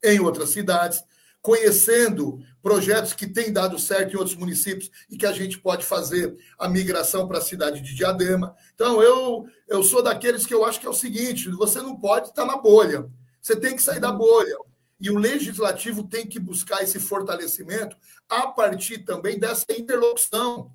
[0.03, 1.03] em outras cidades,
[1.41, 6.35] conhecendo projetos que têm dado certo em outros municípios e que a gente pode fazer
[6.59, 8.55] a migração para a cidade de Diadema.
[8.75, 12.29] Então, eu, eu sou daqueles que eu acho que é o seguinte: você não pode
[12.29, 13.07] estar na bolha,
[13.41, 14.57] você tem que sair da bolha.
[14.99, 17.95] E o legislativo tem que buscar esse fortalecimento
[18.27, 20.71] a partir também dessa interlocução,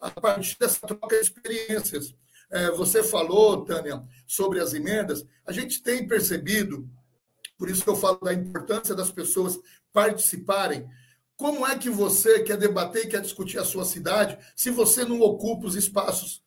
[0.00, 2.14] a partir dessa troca de experiências.
[2.50, 5.26] É, você falou, Tânia, sobre as emendas.
[5.44, 6.88] A gente tem percebido,
[7.58, 9.58] por isso que eu falo da importância das pessoas
[9.92, 10.88] participarem.
[11.36, 15.66] Como é que você quer debater quer discutir a sua cidade se você não ocupa
[15.66, 16.44] os espaços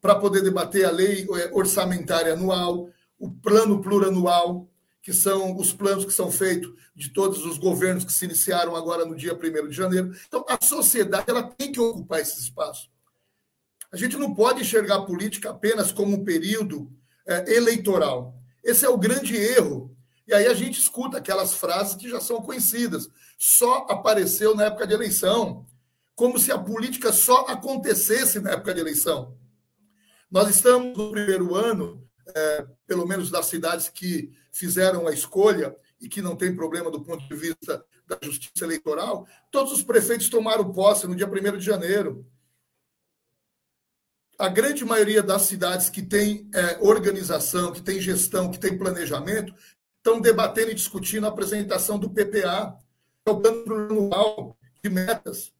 [0.00, 2.88] para poder debater a lei é, orçamentária anual,
[3.18, 4.68] o plano plurianual,
[5.08, 9.06] que são os planos que são feitos de todos os governos que se iniciaram agora
[9.06, 10.14] no dia 1 de janeiro.
[10.28, 12.90] Então, a sociedade ela tem que ocupar esse espaço.
[13.90, 16.92] A gente não pode enxergar a política apenas como um período
[17.26, 18.38] é, eleitoral.
[18.62, 19.96] Esse é o grande erro.
[20.26, 23.08] E aí a gente escuta aquelas frases que já são conhecidas.
[23.38, 25.64] Só apareceu na época de eleição.
[26.14, 29.38] Como se a política só acontecesse na época de eleição.
[30.30, 36.08] Nós estamos no primeiro ano, é, pelo menos das cidades que fizeram a escolha e
[36.08, 40.72] que não tem problema do ponto de vista da justiça eleitoral, todos os prefeitos tomaram
[40.72, 42.26] posse no dia 1 de janeiro.
[44.38, 49.52] A grande maioria das cidades que tem é, organização, que tem gestão, que tem planejamento,
[49.96, 52.78] estão debatendo e discutindo a apresentação do PPA,
[53.26, 55.52] é o plano anual de metas,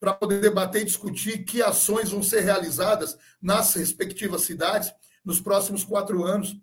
[0.00, 4.92] para poder debater e discutir que ações vão ser realizadas nas respectivas cidades
[5.24, 6.56] nos próximos quatro anos.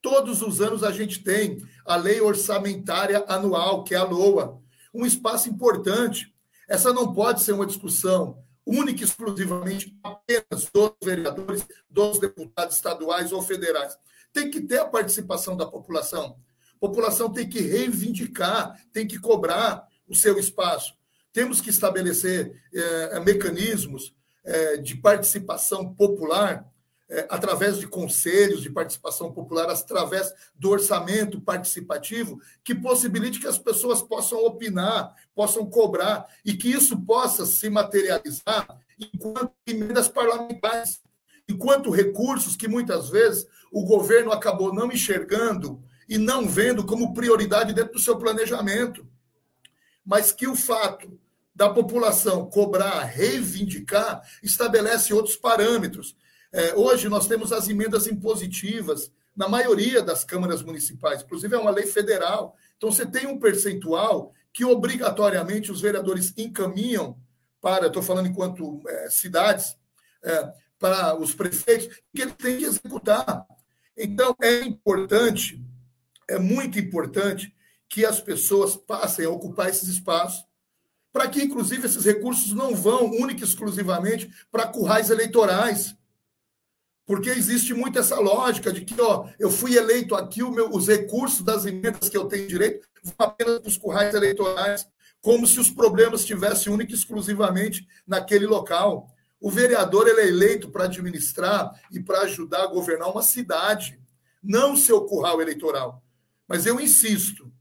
[0.00, 4.60] Todos os anos a gente tem a lei orçamentária anual, que é a LOA,
[4.92, 6.34] um espaço importante.
[6.68, 13.32] Essa não pode ser uma discussão única e exclusivamente apenas dos vereadores, dos deputados estaduais
[13.32, 13.96] ou federais.
[14.32, 16.38] Tem que ter a participação da população.
[16.76, 20.94] A população tem que reivindicar, tem que cobrar o seu espaço.
[21.32, 26.64] Temos que estabelecer é, mecanismos é, de participação popular
[27.08, 33.58] é, através de conselhos de participação popular, através do orçamento participativo, que possibilite que as
[33.58, 38.66] pessoas possam opinar, possam cobrar, e que isso possa se materializar
[38.98, 41.02] enquanto emendas parlamentares,
[41.48, 47.74] enquanto recursos que muitas vezes o governo acabou não enxergando e não vendo como prioridade
[47.74, 49.06] dentro do seu planejamento.
[50.04, 51.18] Mas que o fato
[51.54, 56.16] da população cobrar, reivindicar, estabelece outros parâmetros
[56.54, 61.72] é, hoje nós temos as emendas impositivas na maioria das câmaras municipais, inclusive é uma
[61.72, 62.56] lei federal.
[62.76, 67.18] Então você tem um percentual que obrigatoriamente os vereadores encaminham
[67.60, 69.76] para, estou falando enquanto é, cidades,
[70.22, 73.44] é, para os prefeitos, que eles têm que executar.
[73.96, 75.60] Então é importante,
[76.30, 77.52] é muito importante
[77.88, 80.44] que as pessoas passem a ocupar esses espaços,
[81.12, 85.96] para que, inclusive, esses recursos não vão única e exclusivamente para currais eleitorais
[87.06, 91.42] porque existe muito essa lógica de que, ó, eu fui eleito aqui, meu, os recursos
[91.42, 94.86] das emendas que eu tenho direito vão apenas para os currais eleitorais,
[95.20, 99.08] como se os problemas estivessem única e exclusivamente naquele local.
[99.40, 104.00] O vereador ele é eleito para administrar e para ajudar a governar uma cidade,
[104.42, 106.02] não seu curral eleitoral.
[106.48, 107.52] Mas eu insisto,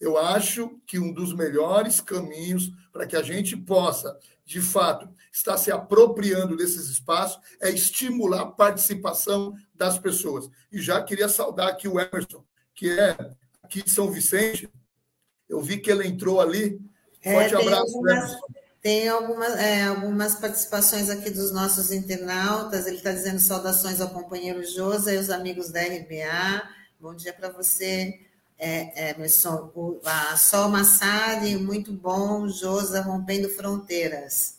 [0.00, 5.56] eu acho que um dos melhores caminhos para que a gente possa de fato, está
[5.56, 10.48] se apropriando desses espaços é estimular a participação das pessoas.
[10.70, 13.16] E já queria saudar aqui o Emerson, que é
[13.62, 14.68] aqui de São Vicente.
[15.48, 16.80] Eu vi que ele entrou ali.
[17.22, 18.46] É, Forte é, abraço, algumas, Emerson.
[18.82, 22.86] Tem algumas, é, algumas participações aqui dos nossos internautas.
[22.86, 26.68] Ele está dizendo saudações ao companheiro Josa e aos amigos da RBA.
[27.00, 28.31] Bom dia para você
[28.64, 34.54] é, Emerson, o, a Sol Massari, muito bom, Josa rompendo fronteiras.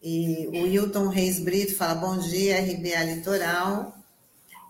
[0.00, 3.92] E o Hilton Reis Brito fala bom dia, RBA Litoral.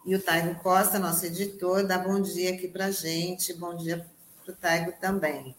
[0.06, 3.52] E o Taigo Costa, nosso editor, dá bom dia aqui para gente.
[3.52, 4.06] Bom dia
[4.42, 5.54] para o Taigo também.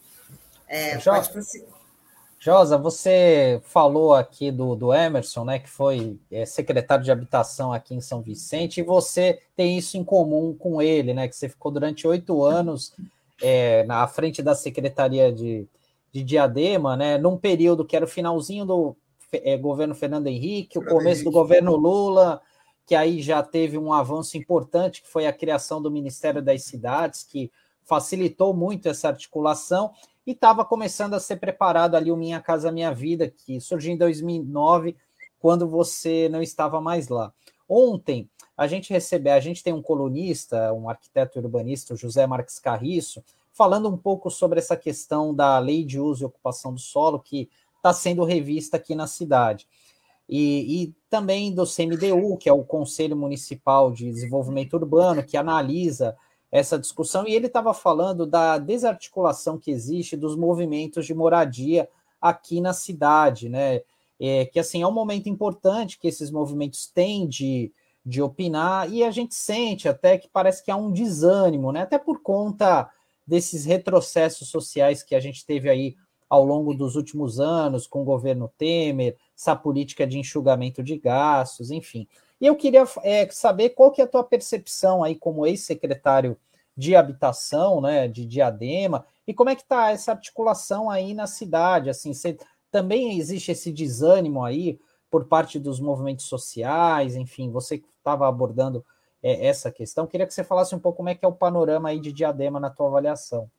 [0.67, 1.76] É, pode prosseguir.
[2.39, 7.95] Josa, você falou aqui do, do Emerson, né, que foi é, secretário de habitação aqui
[7.95, 11.71] em São Vicente, e você tem isso em comum com ele, né, que você ficou
[11.71, 12.93] durante oito anos
[13.41, 15.67] é, na frente da Secretaria de,
[16.11, 18.95] de Diadema, né, num período que era o finalzinho do
[19.31, 22.39] é, governo Fernando Henrique, o começo do governo Lula,
[22.85, 27.23] que aí já teve um avanço importante, que foi a criação do Ministério das Cidades,
[27.23, 27.51] que
[27.83, 29.91] facilitou muito essa articulação,
[30.27, 33.97] e estava começando a ser preparado ali o Minha Casa Minha Vida, que surgiu em
[33.97, 34.97] 2009,
[35.39, 37.33] quando você não estava mais lá.
[37.67, 43.23] Ontem, a gente recebeu, a gente tem um colunista, um arquiteto urbanista, José Marques Carriço,
[43.53, 47.49] falando um pouco sobre essa questão da lei de uso e ocupação do solo, que
[47.77, 49.65] está sendo revista aqui na cidade.
[50.27, 56.17] E, e, também do CMDU, que é o Conselho Municipal de Desenvolvimento Urbano, que analisa
[56.57, 61.89] essa discussão, e ele estava falando da desarticulação que existe dos movimentos de moradia
[62.21, 63.81] aqui na cidade, né?
[64.19, 67.71] É, que assim é um momento importante que esses movimentos têm de,
[68.03, 71.81] de opinar, e a gente sente até que parece que há um desânimo, né?
[71.81, 72.89] Até por conta
[73.25, 75.95] desses retrocessos sociais que a gente teve aí
[76.29, 81.71] ao longo dos últimos anos com o governo Temer, essa política de enxugamento de gastos,
[81.71, 82.07] enfim.
[82.39, 86.37] E eu queria é, saber qual que é a tua percepção aí como ex-secretário
[86.77, 91.89] de habitação, né, de Diadema, e como é que está essa articulação aí na cidade,
[91.89, 92.37] assim, você,
[92.71, 98.85] também existe esse desânimo aí por parte dos movimentos sociais, enfim, você estava abordando
[99.23, 101.89] é, essa questão, queria que você falasse um pouco como é que é o panorama
[101.89, 103.49] aí de Diadema na tua avaliação.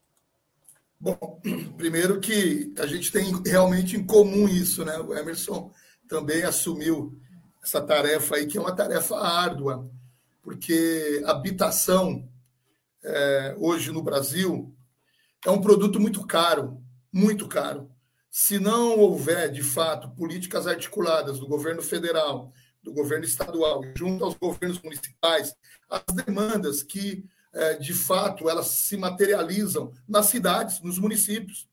[1.01, 1.41] Bom,
[1.77, 4.99] primeiro que a gente tem realmente em comum isso, né?
[4.99, 5.71] O Emerson
[6.09, 7.17] também assumiu
[7.63, 9.89] essa tarefa aí, que é uma tarefa árdua,
[10.43, 12.29] porque habitação,
[13.05, 14.75] é, hoje no Brasil,
[15.47, 16.83] é um produto muito caro,
[17.13, 17.91] muito caro.
[18.31, 24.35] Se não houver, de fato, políticas articuladas do governo federal, do governo estadual, junto aos
[24.35, 25.55] governos municipais,
[25.89, 31.69] as demandas que é, de fato, elas se materializam nas cidades, nos municípios.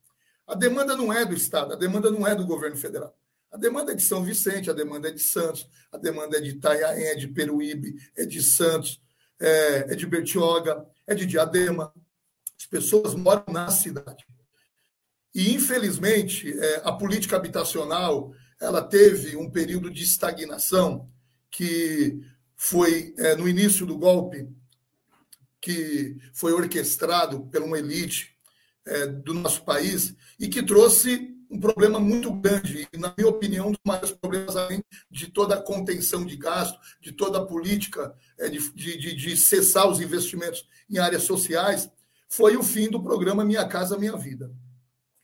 [0.46, 3.16] A demanda não é do Estado, a demanda não é do governo federal.
[3.52, 6.50] A demanda é de São Vicente, a demanda é de Santos, a demanda é de
[6.50, 9.00] Itanhaém, é de Peruíbe, é de Santos,
[9.40, 11.92] é, é de Bertioga, é de Diadema.
[12.58, 14.26] As pessoas moram na cidade.
[15.34, 21.10] E, infelizmente, é, a política habitacional ela teve um período de estagnação
[21.50, 22.20] que
[22.56, 24.48] foi é, no início do golpe
[25.60, 28.36] que foi orquestrado por uma elite
[28.86, 33.68] é, do nosso país e que trouxe um problema muito grande, e, na minha opinião,
[33.68, 38.14] um dos maiores problemas, além de toda a contenção de gasto, de toda a política
[38.38, 41.90] é, de, de, de cessar os investimentos em áreas sociais,
[42.28, 44.52] foi o fim do programa Minha Casa Minha Vida.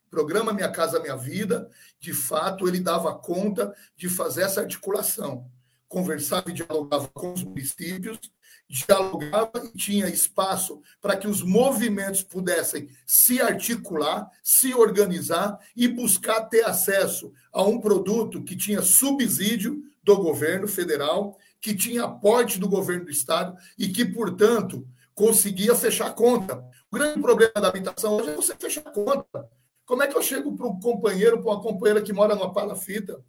[0.07, 5.51] O programa Minha Casa Minha Vida, de fato, ele dava conta de fazer essa articulação.
[5.89, 8.19] Conversava e dialogava com os municípios
[8.73, 16.47] dialogava e tinha espaço para que os movimentos pudessem se articular, se organizar e buscar
[16.47, 22.67] ter acesso a um produto que tinha subsídio do governo federal, que tinha aporte do
[22.67, 26.65] governo do estado e que, portanto, conseguia fechar a conta.
[26.91, 29.51] O grande problema da habitação hoje é você fechar a conta.
[29.85, 33.23] Como é que eu chego para um companheiro, para uma companheira que mora numa palafita,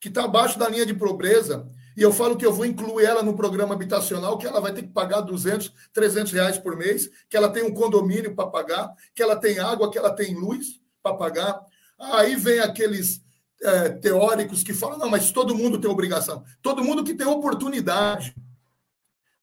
[0.00, 3.22] que está abaixo da linha de pobreza, e eu falo que eu vou incluir ela
[3.22, 7.36] no programa habitacional, que ela vai ter que pagar 200, 300 reais por mês, que
[7.36, 11.16] ela tem um condomínio para pagar, que ela tem água, que ela tem luz para
[11.16, 11.60] pagar.
[11.98, 13.22] Aí vem aqueles
[13.62, 16.44] é, teóricos que falam, não, mas todo mundo tem obrigação.
[16.60, 18.34] Todo mundo que tem oportunidade.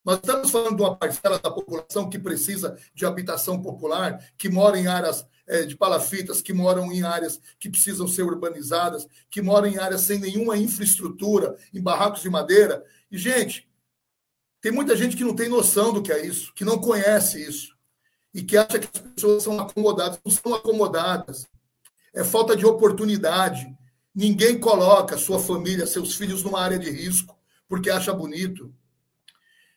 [0.04, 4.80] Nós estamos falando de uma parcela da população que precisa de habitação popular, que mora
[4.80, 5.26] em áreas
[5.68, 10.20] de palafitas, que moram em áreas que precisam ser urbanizadas, que moram em áreas sem
[10.20, 12.86] nenhuma infraestrutura, em barracos de madeira.
[13.12, 13.68] E, gente,
[14.62, 17.76] tem muita gente que não tem noção do que é isso, que não conhece isso,
[18.34, 20.20] e que acha que as pessoas são acomodadas.
[20.24, 21.48] Não são acomodadas.
[22.14, 23.76] É falta de oportunidade.
[24.14, 27.40] Ninguém coloca sua família, seus filhos numa área de risco
[27.70, 28.74] porque acha bonito.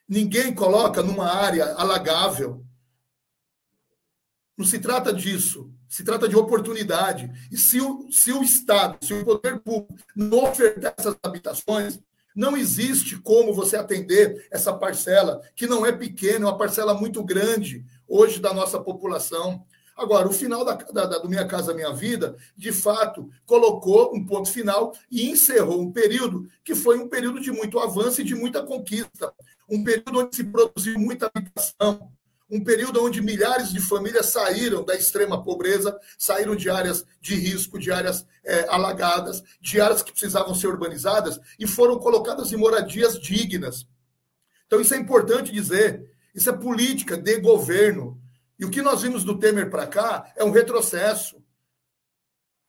[0.09, 2.65] Ninguém coloca numa área alagável
[4.63, 5.69] não se trata disso.
[5.89, 7.31] Se trata de oportunidade.
[7.51, 11.99] E se o, se o Estado, se o poder público não ofertar essas habitações,
[12.35, 17.23] não existe como você atender essa parcela, que não é pequena, é uma parcela muito
[17.23, 19.67] grande hoje da nossa população.
[19.97, 24.25] Agora, o final da, da, da, do Minha Casa Minha Vida, de fato, colocou um
[24.25, 28.35] ponto final e encerrou um período que foi um período de muito avanço e de
[28.35, 29.35] muita conquista.
[29.69, 32.11] Um período onde se produziu muita habitação,
[32.53, 37.79] um período onde milhares de famílias saíram da extrema pobreza, saíram de áreas de risco,
[37.79, 43.19] de áreas é, alagadas, de áreas que precisavam ser urbanizadas e foram colocadas em moradias
[43.19, 43.87] dignas.
[44.67, 46.07] Então, isso é importante dizer.
[46.35, 48.21] Isso é política de governo.
[48.59, 51.43] E o que nós vimos do Temer para cá é um retrocesso.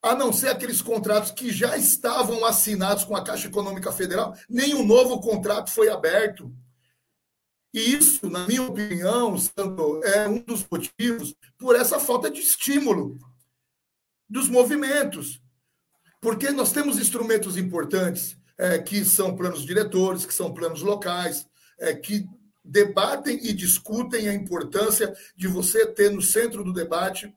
[0.01, 4.85] A não ser aqueles contratos que já estavam assinados com a Caixa Econômica Federal, nenhum
[4.85, 6.53] novo contrato foi aberto.
[7.73, 13.17] E isso, na minha opinião, Sandro, é um dos motivos por essa falta de estímulo
[14.29, 15.41] dos movimentos.
[16.21, 21.47] Porque nós temos instrumentos importantes, é, que são planos diretores, que são planos locais,
[21.79, 22.27] é, que
[22.63, 27.33] debatem e discutem a importância de você ter no centro do debate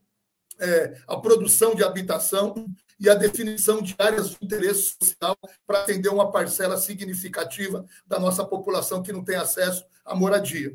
[0.59, 2.67] é, a produção de habitação
[2.99, 5.37] e a definição de áreas de interesse social
[5.67, 10.75] para atender uma parcela significativa da nossa população que não tem acesso à moradia,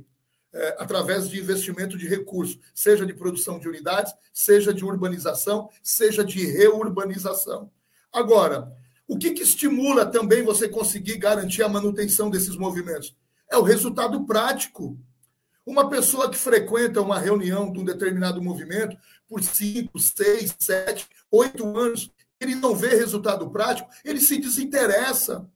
[0.53, 6.23] é, através de investimento de recursos, seja de produção de unidades, seja de urbanização, seja
[6.23, 7.71] de reurbanização.
[8.11, 8.75] Agora,
[9.07, 13.15] o que, que estimula também você conseguir garantir a manutenção desses movimentos?
[13.49, 14.97] É o resultado prático.
[15.65, 18.97] Uma pessoa que frequenta uma reunião de um determinado movimento
[19.27, 25.47] por cinco, seis, sete, oito anos, ele não vê resultado prático, ele se desinteressa.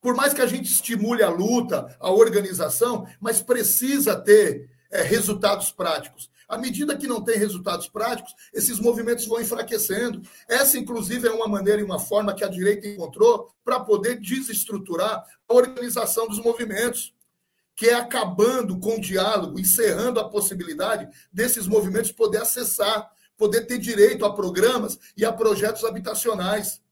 [0.00, 5.70] Por mais que a gente estimule a luta, a organização, mas precisa ter é, resultados
[5.72, 6.30] práticos.
[6.46, 10.20] À medida que não tem resultados práticos, esses movimentos vão enfraquecendo.
[10.48, 15.24] Essa, inclusive, é uma maneira e uma forma que a direita encontrou para poder desestruturar
[15.48, 17.14] a organização dos movimentos
[17.74, 23.78] que é acabando com o diálogo, encerrando a possibilidade desses movimentos poder acessar, poder ter
[23.78, 26.82] direito a programas e a projetos habitacionais.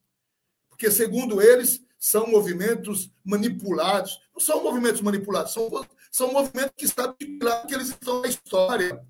[0.71, 4.21] Porque, segundo eles, são movimentos manipulados.
[4.33, 5.69] Não são movimentos manipulados, são,
[6.11, 9.05] são movimentos que sabem de que lado que eles estão na história,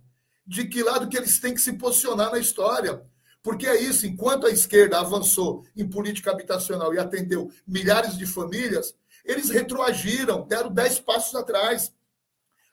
[0.47, 3.03] de que lado que eles têm que se posicionar na história.
[3.43, 8.95] Porque é isso, enquanto a esquerda avançou em política habitacional e atendeu milhares de famílias,
[9.29, 11.93] eles retroagiram, deram dez passos atrás,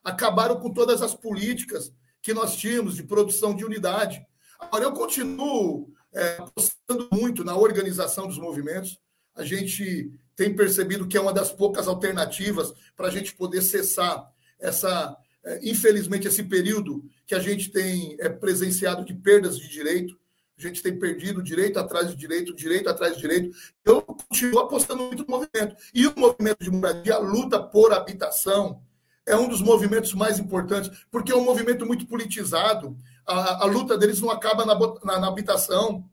[0.02, 4.26] acabaram com todas as políticas que nós tínhamos de produção de unidade.
[4.58, 8.98] Agora, eu continuo é, apostando muito na organização dos movimentos.
[9.36, 14.26] A gente tem percebido que é uma das poucas alternativas para a gente poder cessar
[14.58, 20.18] essa, é, infelizmente, esse período que a gente tem é, presenciado de perdas de direito.
[20.58, 23.54] A gente tem perdido direito atrás de direito, direito atrás de direito.
[23.84, 25.76] Eu continuo apostando muito no movimento.
[25.94, 28.82] E o movimento de moradia, a luta por habitação,
[29.26, 32.96] é um dos movimentos mais importantes, porque é um movimento muito politizado.
[33.26, 36.08] A, a luta deles não acaba na, na, na habitação.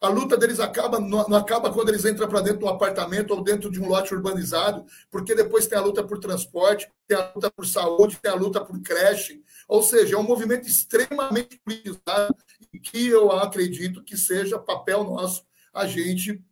[0.00, 3.32] A luta deles acaba não, não acaba quando eles entram para dentro de um apartamento
[3.32, 7.32] ou dentro de um lote urbanizado, porque depois tem a luta por transporte, tem a
[7.34, 9.42] luta por saúde, tem a luta por creche.
[9.66, 12.36] Ou seja, é um movimento extremamente politizado
[12.72, 15.42] e que eu acredito que seja papel nosso
[15.74, 16.42] a gente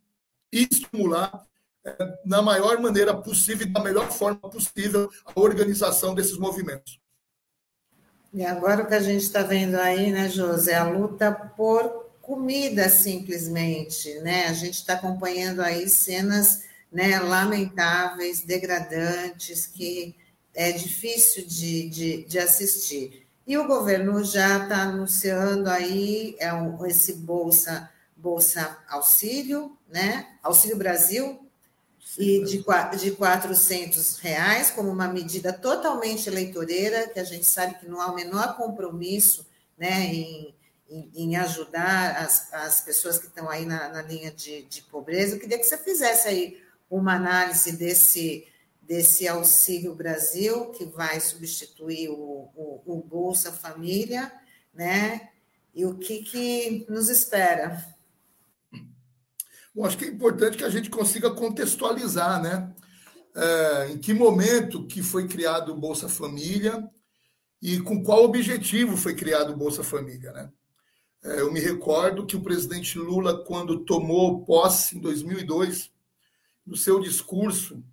[0.51, 1.45] estimular
[1.85, 6.99] é, na maior maneira possível e da melhor forma possível a organização desses movimentos.
[8.33, 12.89] E agora o que a gente está vendo aí, né, José, a luta por comida
[12.89, 14.47] simplesmente, né?
[14.47, 20.13] A gente está acompanhando aí cenas né, lamentáveis, degradantes, que
[20.53, 23.25] é difícil de, de, de assistir.
[23.45, 26.49] E o governo já está anunciando aí é
[26.87, 30.37] esse Bolsa, Bolsa Auxílio, né?
[30.43, 31.39] Auxílio Brasil,
[32.17, 32.63] e de,
[32.97, 38.07] de 400 reais, como uma medida totalmente eleitoreira, que a gente sabe que não há
[38.07, 39.45] o menor compromisso
[39.77, 40.55] né, em
[40.89, 45.35] em, em ajudar as, as pessoas que estão aí na, na linha de, de pobreza.
[45.35, 48.47] Eu queria que você fizesse aí uma análise desse,
[48.81, 54.31] desse Auxílio Brasil, que vai substituir o, o, o, Bolsa Família,
[54.73, 55.29] né?
[55.75, 57.85] E o que, que nos espera?
[59.77, 62.73] Bom, acho que é importante que a gente consiga contextualizar, né?
[63.35, 66.89] É, em que momento que foi criado o Bolsa Família
[67.61, 70.51] e com qual objetivo foi criado o Bolsa Família, né?
[71.23, 75.91] É, eu me recordo que o presidente Lula, quando tomou posse em 2002,
[76.65, 77.83] no seu discurso,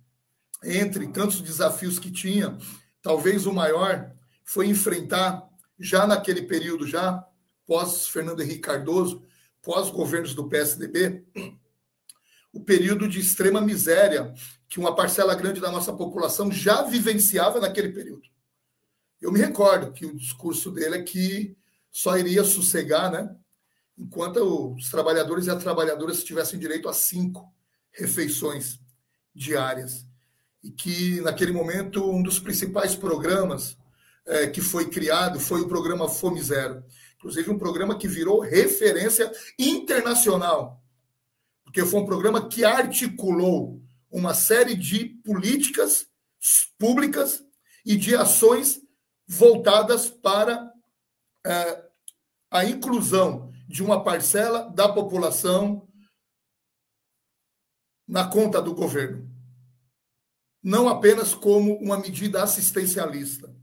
[0.63, 2.57] entre tantos desafios que tinha,
[2.99, 4.11] talvez o maior
[4.43, 5.47] foi enfrentar,
[5.79, 7.23] já naquele período, já
[7.63, 9.23] pós Fernando Henrique Cardoso,
[9.61, 11.23] pós governos do PSDB,
[12.55, 14.33] o período de extrema miséria
[14.69, 18.23] que uma parcela grande da nossa população já vivenciava naquele período.
[19.21, 21.55] Eu me recordo que o discurso dele é que
[21.91, 23.35] só iria sossegar, né?
[23.97, 27.53] Enquanto os trabalhadores e as trabalhadoras tivessem direito a cinco
[27.91, 28.79] refeições
[29.33, 30.05] diárias.
[30.63, 33.77] E que, naquele momento, um dos principais programas
[34.25, 36.83] é, que foi criado foi o programa Fome Zero.
[37.17, 40.81] Inclusive, um programa que virou referência internacional,
[41.75, 46.07] porque foi um programa que articulou uma série de políticas
[46.79, 47.43] públicas
[47.85, 48.79] e de ações
[49.27, 50.71] voltadas para
[51.45, 51.85] é,
[52.49, 55.85] a inclusão de uma parcela da população
[58.07, 59.29] na conta do governo.
[60.63, 63.53] Não apenas como uma medida assistencialista.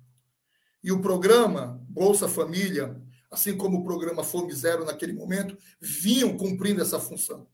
[0.84, 6.82] E o programa Bolsa Família, assim como o programa Fome Zero naquele momento, vinham cumprindo
[6.82, 7.50] essa função.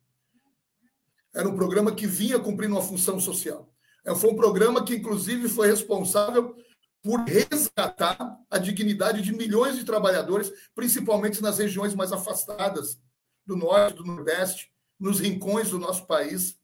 [1.34, 3.72] Era um programa que vinha cumprindo uma função social.
[4.04, 6.56] É, foi um programa que, inclusive, foi responsável
[7.02, 8.18] por resgatar
[8.50, 12.98] a dignidade de milhões de trabalhadores, principalmente nas regiões mais afastadas
[13.46, 16.58] do norte, do nordeste, nos rincões do nosso país.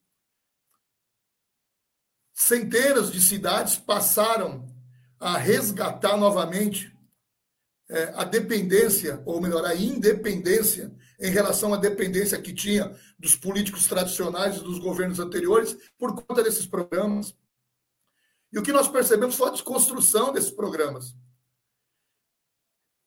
[2.32, 4.66] Centenas de cidades passaram
[5.20, 6.92] a resgatar novamente
[7.88, 13.86] é, a dependência, ou melhor, a independência em relação à dependência que tinha dos políticos
[13.86, 17.34] tradicionais e dos governos anteriores por conta desses programas.
[18.52, 21.14] E o que nós percebemos foi a desconstrução desses programas.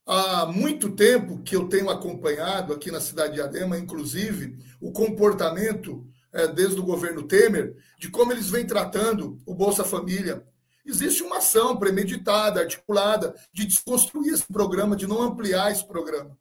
[0.06, 6.08] Há muito tempo que eu tenho acompanhado aqui na cidade de Adema, inclusive, o comportamento,
[6.32, 10.48] é, desde o governo Temer, de como eles vêm tratando o Bolsa Família.
[10.86, 16.38] Existe uma ação premeditada, articulada, de desconstruir esse programa, de não ampliar esse programa,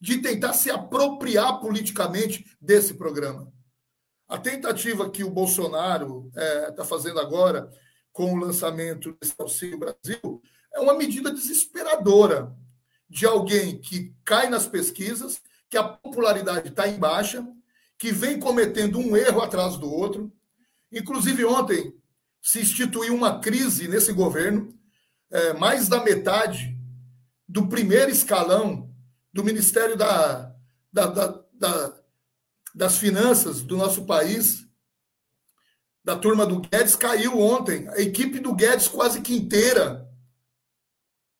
[0.00, 3.52] de tentar se apropriar politicamente desse programa.
[4.28, 7.70] A tentativa que o Bolsonaro está é, tá fazendo agora
[8.12, 10.42] com o lançamento desse Auxílio Brasil
[10.74, 12.54] é uma medida desesperadora
[13.08, 15.40] de alguém que cai nas pesquisas,
[15.70, 17.46] que a popularidade está em baixa,
[17.96, 20.30] que vem cometendo um erro atrás do outro.
[20.92, 21.94] Inclusive, ontem
[22.40, 24.72] se instituiu uma crise nesse governo,
[25.30, 26.76] é, mais da metade
[27.48, 28.87] do primeiro escalão
[29.32, 30.54] do Ministério da,
[30.92, 31.98] da, da, da
[32.74, 34.64] das Finanças do nosso país
[36.04, 37.88] da turma do Guedes caiu ontem.
[37.88, 40.08] A equipe do Guedes quase que inteira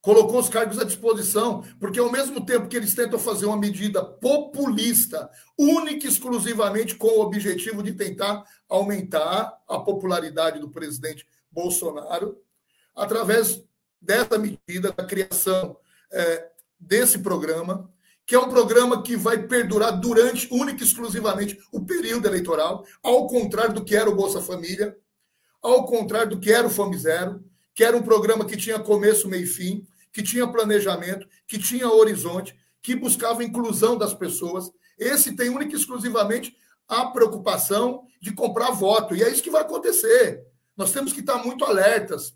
[0.01, 4.05] colocou os cargos à disposição, porque ao mesmo tempo que eles tentam fazer uma medida
[4.05, 12.41] populista, única e exclusivamente com o objetivo de tentar aumentar a popularidade do presidente Bolsonaro,
[12.97, 13.63] através
[14.01, 15.79] dessa medida, da criação
[16.13, 17.91] é, desse programa,
[18.27, 23.27] que é um programa que vai perdurar durante, única e exclusivamente, o período eleitoral, ao
[23.27, 24.97] contrário do que era o Bolsa Família,
[25.63, 27.43] ao contrário do que era o Fome Zero,
[27.75, 31.89] que era um programa que tinha começo, meio e fim, que tinha planejamento, que tinha
[31.89, 34.71] horizonte, que buscava inclusão das pessoas.
[34.99, 36.57] Esse tem única e exclusivamente
[36.89, 39.15] a preocupação de comprar voto.
[39.15, 40.43] E é isso que vai acontecer.
[40.77, 42.35] Nós temos que estar muito alertas,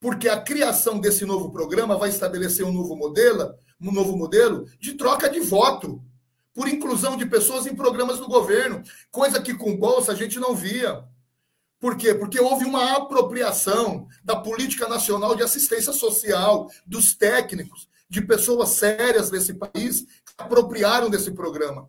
[0.00, 4.94] porque a criação desse novo programa vai estabelecer um novo modelo, um novo modelo de
[4.94, 6.02] troca de voto
[6.54, 10.54] por inclusão de pessoas em programas do governo, coisa que com bolsa a gente não
[10.54, 11.04] via.
[11.78, 12.12] Por quê?
[12.12, 19.30] Porque houve uma apropriação da política nacional de assistência social, dos técnicos, de pessoas sérias
[19.30, 21.88] desse país que apropriaram desse programa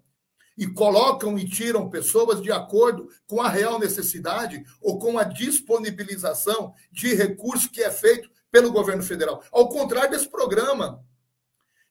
[0.59, 6.73] e colocam e tiram pessoas de acordo com a real necessidade ou com a disponibilização
[6.91, 9.41] de recursos que é feito pelo governo federal.
[9.53, 11.01] Ao contrário desse programa,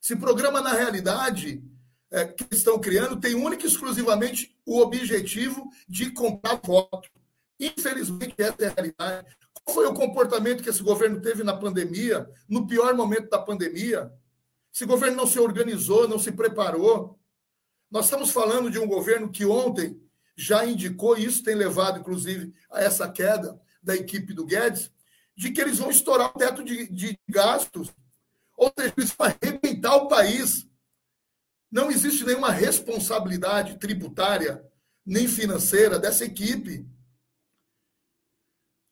[0.01, 1.63] esse programa, na realidade,
[2.11, 7.09] é, que estão criando, tem único e exclusivamente o objetivo de comprar voto.
[7.59, 9.35] Infelizmente, essa é a realidade.
[9.51, 14.13] Qual foi o comportamento que esse governo teve na pandemia, no pior momento da pandemia?
[14.71, 17.18] Esse governo não se organizou, não se preparou.
[17.89, 19.99] Nós estamos falando de um governo que ontem
[20.35, 24.91] já indicou, e isso tem levado, inclusive, a essa queda da equipe do Guedes,
[25.35, 27.93] de que eles vão estourar o teto de, de gastos
[28.59, 30.67] ou seja, isso vai arrebentar o país.
[31.71, 34.61] Não existe nenhuma responsabilidade tributária
[35.05, 36.85] nem financeira dessa equipe.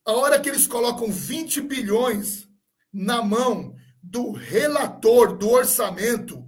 [0.06, 2.48] A hora que eles colocam 20 bilhões
[2.94, 6.47] na mão do relator do orçamento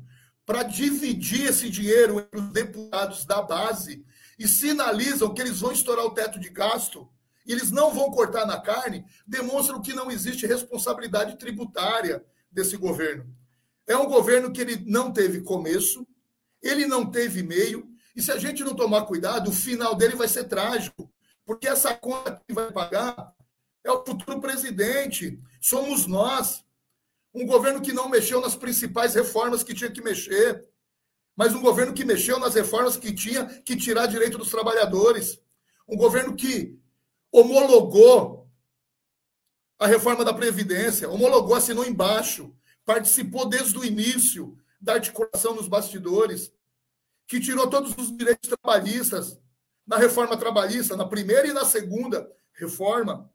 [0.49, 4.03] para dividir esse dinheiro entre os deputados da base
[4.39, 7.07] e sinalizam que eles vão estourar o teto de gasto,
[7.45, 13.31] eles não vão cortar na carne, demonstram que não existe responsabilidade tributária desse governo.
[13.85, 16.03] É um governo que ele não teve começo,
[16.63, 20.27] ele não teve meio, e se a gente não tomar cuidado, o final dele vai
[20.27, 21.13] ser trágico,
[21.45, 23.35] porque essa conta que vai pagar
[23.83, 26.65] é o futuro presidente, somos nós.
[27.34, 30.65] Um governo que não mexeu nas principais reformas que tinha que mexer,
[31.36, 35.39] mas um governo que mexeu nas reformas que tinha que tirar direito dos trabalhadores.
[35.88, 36.77] Um governo que
[37.32, 38.49] homologou
[39.80, 42.53] a reforma da Previdência, homologou, assinou embaixo,
[42.84, 46.51] participou desde o início da articulação nos bastidores,
[47.27, 49.39] que tirou todos os direitos trabalhistas
[49.88, 53.32] na reforma trabalhista, na primeira e na segunda reforma.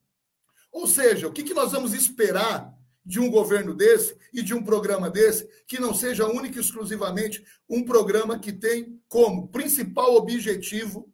[0.70, 4.64] Ou seja, o que, que nós vamos esperar de um governo desse e de um
[4.64, 11.12] programa desse que não seja único e exclusivamente um programa que tem como principal objetivo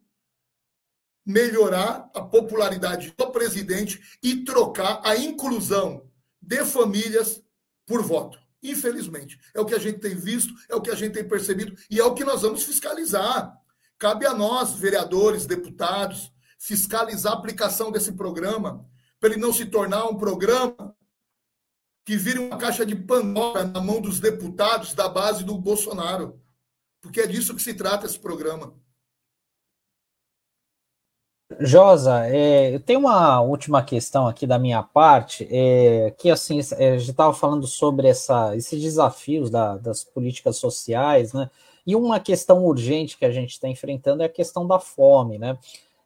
[1.25, 6.09] melhorar a popularidade do presidente e trocar a inclusão
[6.41, 7.43] de famílias
[7.85, 8.39] por voto.
[8.63, 11.75] Infelizmente, é o que a gente tem visto, é o que a gente tem percebido
[11.89, 13.53] e é o que nós vamos fiscalizar.
[13.97, 18.85] Cabe a nós, vereadores, deputados, fiscalizar a aplicação desse programa,
[19.19, 20.90] para ele não se tornar um programa
[22.03, 26.39] que vire uma caixa de Pandora na mão dos deputados da base do Bolsonaro.
[26.99, 28.73] Porque é disso que se trata esse programa.
[31.59, 36.91] Josa, é, eu tenho uma última questão aqui da minha parte, é, que assim, é,
[36.93, 41.49] a gente estava falando sobre essa, esses desafios da, das políticas sociais, né?
[41.85, 45.57] E uma questão urgente que a gente está enfrentando é a questão da fome, né?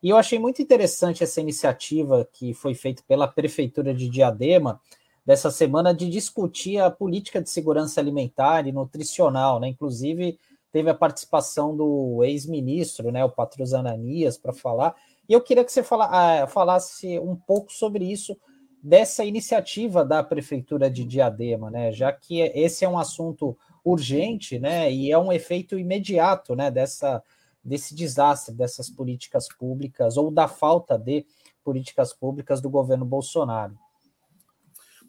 [0.01, 4.79] E eu achei muito interessante essa iniciativa que foi feita pela Prefeitura de Diadema
[5.25, 9.67] dessa semana de discutir a política de segurança alimentar e nutricional, né?
[9.67, 10.37] Inclusive
[10.71, 14.93] teve a participação do ex-ministro, né, o Patrus Ananias, para falar.
[15.27, 18.37] E eu queria que você fala, ah, falasse um pouco sobre isso,
[18.83, 21.91] dessa iniciativa da Prefeitura de Diadema, né?
[21.91, 24.91] Já que esse é um assunto urgente, né?
[24.91, 26.69] E é um efeito imediato, né?
[26.69, 27.23] Dessa,
[27.63, 31.25] desse desastre, dessas políticas públicas, ou da falta de
[31.63, 33.75] políticas públicas do governo Bolsonaro.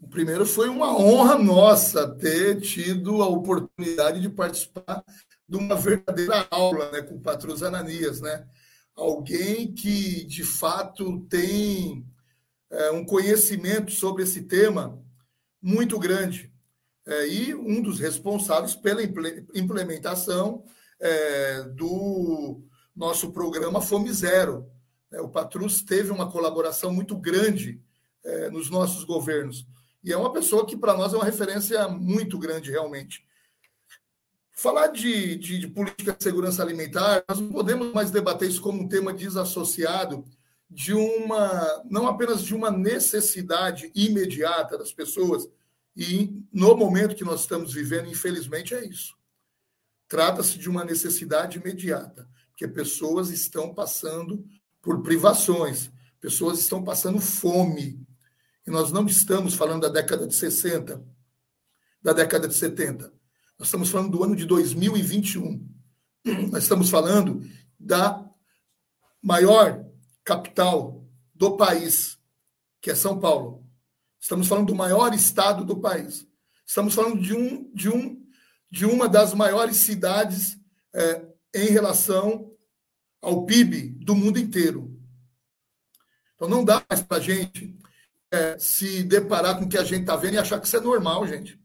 [0.00, 5.04] O primeiro foi uma honra nossa ter tido a oportunidade de participar
[5.48, 8.46] de uma verdadeira aula né, com o Patrus Ananias, né?
[8.96, 12.04] alguém que de fato tem
[12.70, 14.98] é, um conhecimento sobre esse tema
[15.62, 16.50] muito grande.
[17.06, 19.00] É, e um dos responsáveis pela
[19.54, 20.64] implementação
[20.98, 22.62] é, do
[22.94, 24.68] nosso programa Fome Zero.
[25.12, 27.80] É, o Patrus teve uma colaboração muito grande
[28.24, 29.66] é, nos nossos governos.
[30.02, 33.26] E é uma pessoa que, para nós, é uma referência muito grande, realmente.
[34.52, 38.82] Falar de, de, de, política de segurança alimentar, nós não podemos mais debater isso como
[38.82, 40.24] um tema desassociado
[40.68, 45.48] de uma, não apenas de uma necessidade imediata das pessoas,
[45.96, 49.16] e no momento que nós estamos vivendo, infelizmente, é isso.
[50.08, 54.44] Trata-se de uma necessidade imediata, porque pessoas estão passando
[54.82, 55.90] por privações,
[56.20, 58.05] pessoas estão passando fome.
[58.66, 61.02] E nós não estamos falando da década de 60,
[62.02, 63.16] da década de 70
[63.58, 65.66] nós estamos falando do ano de 2021.
[66.50, 67.40] Nós estamos falando
[67.78, 68.28] da
[69.22, 69.84] maior
[70.22, 72.18] capital do país,
[72.82, 73.66] que é São Paulo.
[74.20, 76.26] Estamos falando do maior estado do país.
[76.66, 78.22] Estamos falando de, um, de, um,
[78.70, 80.58] de uma das maiores cidades
[80.94, 82.52] é, em relação
[83.22, 85.00] ao PIB do mundo inteiro.
[86.34, 87.74] Então não dá mais para a gente
[88.58, 91.26] se deparar com o que a gente está vendo e achar que isso é normal,
[91.26, 91.60] gente.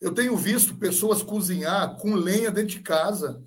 [0.00, 3.44] Eu tenho visto pessoas cozinhar com lenha dentro de casa.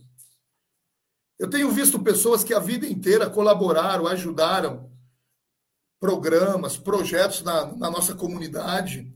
[1.40, 4.92] Eu tenho visto pessoas que a vida inteira colaboraram, ajudaram
[6.00, 9.12] programas, projetos na, na nossa comunidade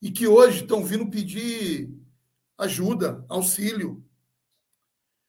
[0.00, 1.90] e que hoje estão vindo pedir
[2.56, 4.04] ajuda, auxílio.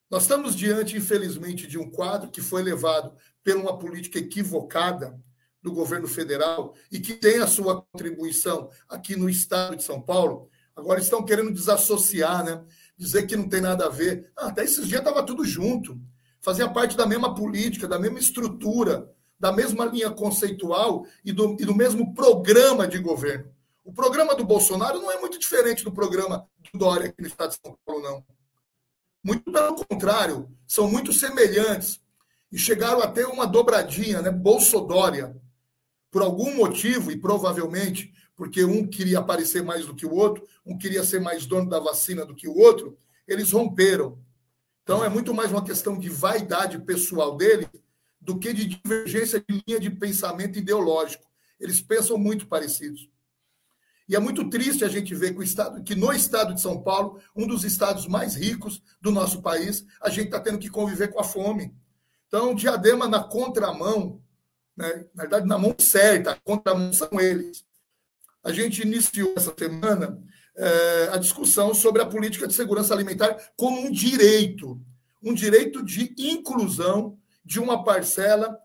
[0.10, 5.18] Nós estamos diante, infelizmente, de um quadro que foi levado por uma política equivocada
[5.62, 10.50] do governo federal e que tem a sua contribuição aqui no estado de São Paulo,
[10.76, 12.64] Agora estão querendo desassociar, né?
[12.98, 14.32] Dizer que não tem nada a ver.
[14.38, 16.00] Ah, até esses dias estava tudo junto.
[16.40, 19.10] Fazia parte da mesma política, da mesma estrutura,
[19.40, 23.52] da mesma linha conceitual e do, e do mesmo programa de governo.
[23.84, 27.50] O programa do Bolsonaro não é muito diferente do programa do Dória aqui no estado
[27.50, 28.26] de São Paulo, não.
[29.24, 32.00] Muito pelo contrário, são muito semelhantes.
[32.52, 34.30] E chegaram a ter uma dobradinha, né?
[34.30, 35.36] Bolsodória.
[36.12, 40.78] Por algum motivo, e provavelmente porque um queria aparecer mais do que o outro, um
[40.78, 42.98] queria ser mais dono da vacina do que o outro,
[43.28, 44.20] eles romperam.
[44.84, 47.70] Então é muito mais uma questão de vaidade pessoal dele
[48.20, 51.24] do que de divergência de linha de pensamento ideológico.
[51.60, 53.10] Eles pensam muito parecidos.
[54.10, 56.82] E é muito triste a gente ver que, o estado, que no estado de São
[56.82, 61.10] Paulo, um dos estados mais ricos do nosso país, a gente está tendo que conviver
[61.10, 61.74] com a fome.
[62.28, 64.22] Então, Diadema na contramão,
[64.76, 65.06] né?
[65.14, 67.64] na verdade, na mão certa, a contramão são eles
[68.44, 70.20] a gente iniciou essa semana
[70.58, 74.80] é, a discussão sobre a política de segurança alimentar como um direito,
[75.22, 78.58] um direito de inclusão de uma parcela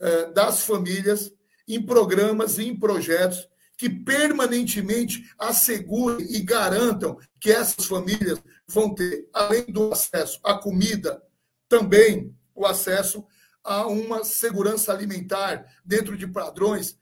[0.00, 1.32] é, das famílias
[1.66, 9.28] em programas e em projetos que permanentemente assegurem e garantam que essas famílias vão ter,
[9.32, 11.20] além do acesso à comida,
[11.68, 13.24] também o acesso
[13.64, 16.98] a uma segurança alimentar dentro de padrões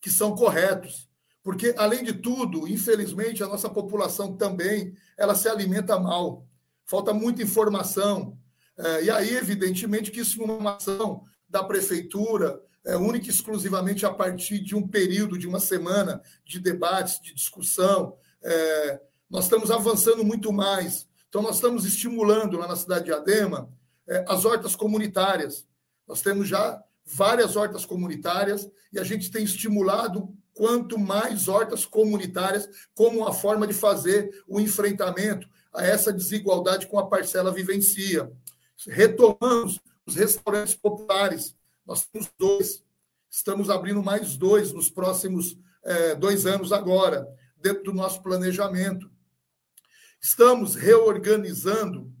[0.00, 1.08] que são corretos.
[1.42, 6.46] Porque, além de tudo, infelizmente, a nossa população também ela se alimenta mal.
[6.86, 8.38] Falta muita informação.
[8.76, 14.04] É, e aí, evidentemente, que isso é uma ação da prefeitura, é, única e exclusivamente
[14.04, 18.16] a partir de um período, de uma semana de debates, de discussão.
[18.42, 21.06] É, nós estamos avançando muito mais.
[21.28, 23.68] Então, nós estamos estimulando lá na cidade de Adema
[24.06, 25.66] é, as hortas comunitárias.
[26.06, 32.68] Nós temos já várias hortas comunitárias e a gente tem estimulado quanto mais hortas comunitárias
[32.94, 38.30] como uma forma de fazer o enfrentamento a essa desigualdade com a parcela vivencia.
[38.86, 42.84] Retomamos os restaurantes populares, nós temos dois.
[43.28, 49.10] Estamos abrindo mais dois nos próximos é, dois anos agora, dentro do nosso planejamento.
[50.20, 52.12] Estamos reorganizando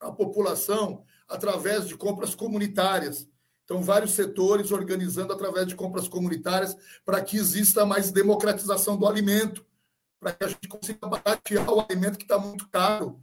[0.00, 3.28] a população através de compras comunitárias.
[3.64, 6.74] Então, vários setores organizando através de compras comunitárias
[7.04, 9.64] para que exista mais democratização do alimento,
[10.18, 13.20] para que a gente consiga baratear o alimento que está muito caro.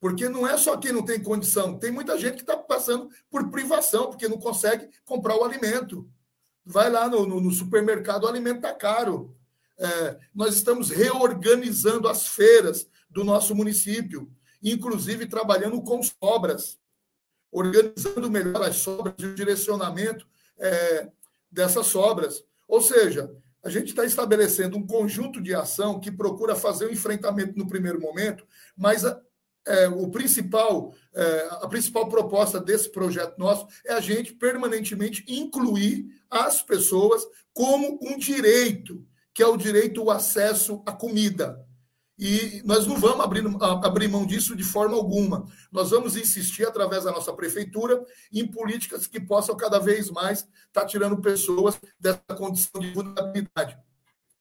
[0.00, 3.50] Porque não é só quem não tem condição, tem muita gente que está passando por
[3.50, 6.10] privação, porque não consegue comprar o alimento.
[6.64, 9.36] Vai lá no, no, no supermercado, o alimento está caro.
[9.78, 14.28] É, nós estamos reorganizando as feiras do nosso município,
[14.62, 16.78] inclusive trabalhando com sobras,
[17.52, 20.26] organizando melhor as sobras e o direcionamento
[20.58, 21.08] é,
[21.50, 22.42] dessas sobras.
[22.66, 23.30] Ou seja,
[23.62, 28.00] a gente está estabelecendo um conjunto de ação que procura fazer o enfrentamento no primeiro
[28.00, 28.44] momento,
[28.76, 29.04] mas
[29.64, 36.06] é, o principal, é, a principal proposta desse projeto nosso é a gente permanentemente incluir
[36.28, 41.64] as pessoas como um direito, que é o direito ao acesso à comida.
[42.24, 43.42] E nós não vamos abrir,
[43.82, 45.44] abrir mão disso de forma alguma.
[45.72, 48.00] Nós vamos insistir, através da nossa prefeitura,
[48.32, 53.76] em políticas que possam cada vez mais estar tá tirando pessoas dessa condição de vulnerabilidade.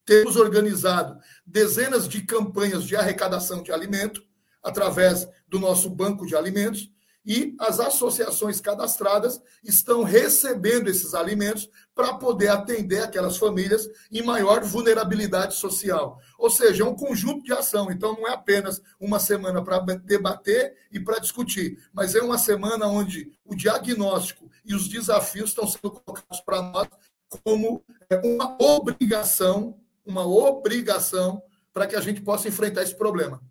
[0.05, 4.21] Temos organizado dezenas de campanhas de arrecadação de alimento,
[4.61, 6.87] através do nosso banco de alimentos,
[7.25, 14.63] e as associações cadastradas estão recebendo esses alimentos para poder atender aquelas famílias em maior
[14.63, 16.19] vulnerabilidade social.
[16.37, 17.91] Ou seja, é um conjunto de ação.
[17.91, 22.87] Então, não é apenas uma semana para debater e para discutir, mas é uma semana
[22.87, 26.87] onde o diagnóstico e os desafios estão sendo colocados para nós
[27.43, 31.41] como é, uma obrigação, uma obrigação
[31.73, 33.41] para que a gente possa enfrentar esse problema.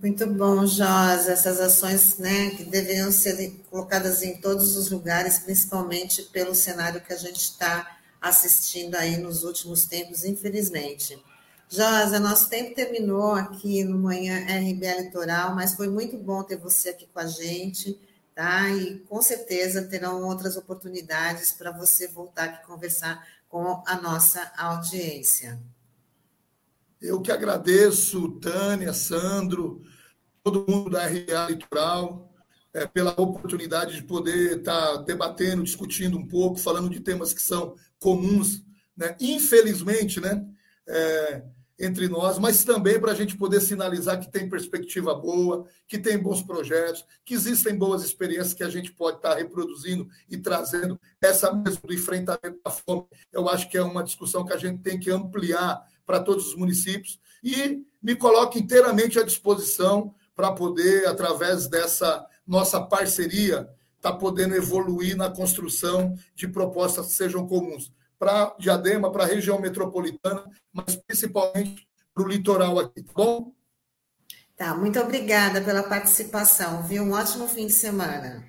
[0.00, 1.32] Muito bom, Josa.
[1.32, 7.12] Essas ações né, que deveriam ser colocadas em todos os lugares, principalmente pelo cenário que
[7.12, 11.20] a gente está assistindo aí nos últimos tempos, infelizmente.
[11.68, 16.90] Josa, nosso tempo terminou aqui no Manhã RBA Litoral, mas foi muito bom ter você
[16.90, 18.00] aqui com a gente,
[18.36, 18.70] tá?
[18.70, 25.58] E com certeza terão outras oportunidades para você voltar aqui conversar com a nossa audiência.
[27.00, 29.82] Eu que agradeço, Tânia, Sandro,
[30.42, 32.34] todo mundo da RA Litoral,
[32.74, 37.42] é, pela oportunidade de poder estar tá debatendo, discutindo um pouco, falando de temas que
[37.42, 38.64] são comuns,
[38.96, 39.16] né?
[39.20, 40.44] infelizmente, né?
[40.88, 41.42] É,
[41.80, 46.18] entre nós, mas também para a gente poder sinalizar que tem perspectiva boa, que tem
[46.18, 51.00] bons projetos, que existem boas experiências que a gente pode estar tá reproduzindo e trazendo
[51.22, 53.06] essa mesmo do enfrentamento da fome.
[53.32, 56.56] Eu acho que é uma discussão que a gente tem que ampliar para todos os
[56.56, 64.16] municípios e me coloco inteiramente à disposição para poder, através dessa nossa parceria, estar tá
[64.16, 70.44] podendo evoluir na construção de propostas que sejam comuns para Diadema, para a região metropolitana,
[70.72, 73.52] mas principalmente para o litoral aqui, tá bom?
[74.56, 77.02] Tá, muito obrigada pela participação, viu?
[77.02, 78.48] Um ótimo fim de semana.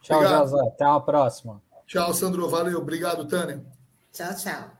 [0.00, 0.68] Tchau, José.
[0.68, 1.60] Até a próxima.
[1.86, 2.48] Tchau, Sandro.
[2.48, 2.78] Valeu.
[2.78, 3.66] Obrigado, Tânia.
[4.12, 4.77] Tchau, tchau.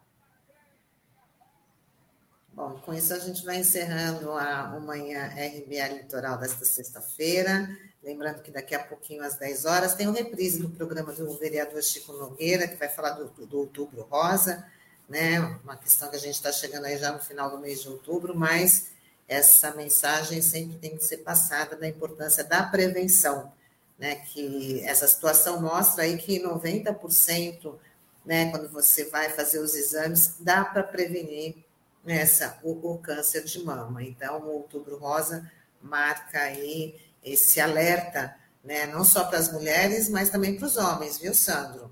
[2.59, 7.71] Bom, com isso a gente vai encerrando a, Manhã RBA Litoral desta sexta-feira.
[8.03, 11.33] Lembrando que daqui a pouquinho, às 10 horas, tem o um reprise do programa do
[11.39, 14.67] vereador Chico Nogueira, que vai falar do, do Outubro Rosa,
[15.09, 15.39] né?
[15.63, 18.35] Uma questão que a gente está chegando aí já no final do mês de outubro,
[18.35, 18.89] mas
[19.29, 23.53] essa mensagem sempre tem que ser passada da importância da prevenção,
[23.97, 24.17] né?
[24.17, 27.77] Que essa situação mostra aí que 90%,
[28.27, 31.68] né, quando você vai fazer os exames, dá para prevenir
[32.11, 34.03] essa, o, o, câncer de mama.
[34.03, 35.51] Então, o Outubro Rosa
[35.81, 38.35] marca aí esse alerta,
[38.65, 41.91] né, não só para as mulheres, mas também para os homens, viu, Sandro?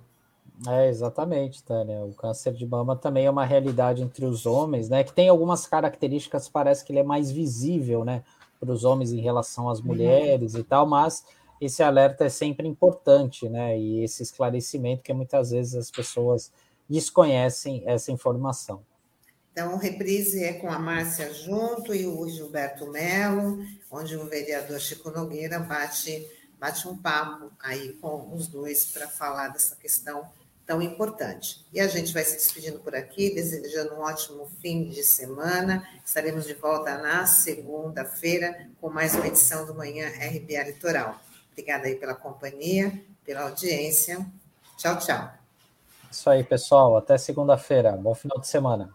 [0.67, 2.05] É, exatamente, Tânia.
[2.05, 5.05] O câncer de mama também é uma realidade entre os homens, né?
[5.05, 8.23] Que tem algumas características, parece que ele é mais visível, né?
[8.59, 9.87] Para os homens em relação às uhum.
[9.87, 10.61] mulheres uhum.
[10.61, 11.25] e tal, mas
[11.61, 13.79] esse alerta é sempre importante, né?
[13.79, 16.51] E esse esclarecimento que muitas vezes as pessoas
[16.89, 18.81] desconhecem essa informação.
[19.57, 24.79] Então, o reprise é com a Márcia Junto e o Gilberto Melo, onde o vereador
[24.79, 26.31] Chico Nogueira bate,
[26.61, 30.29] bate um papo aí com os dois para falar dessa questão
[30.67, 31.65] tão importante.
[31.73, 35.89] E a gente vai se despedindo por aqui, desejando um ótimo fim de semana.
[36.05, 41.19] Estaremos de volta na segunda-feira com mais uma edição do Manhã RBA Litoral.
[41.53, 42.93] Obrigada aí pela companhia,
[43.25, 44.19] pela audiência.
[44.77, 45.33] Tchau, tchau.
[46.13, 46.95] Isso aí, pessoal.
[46.99, 47.93] Até segunda-feira.
[47.93, 48.95] Bom final de semana.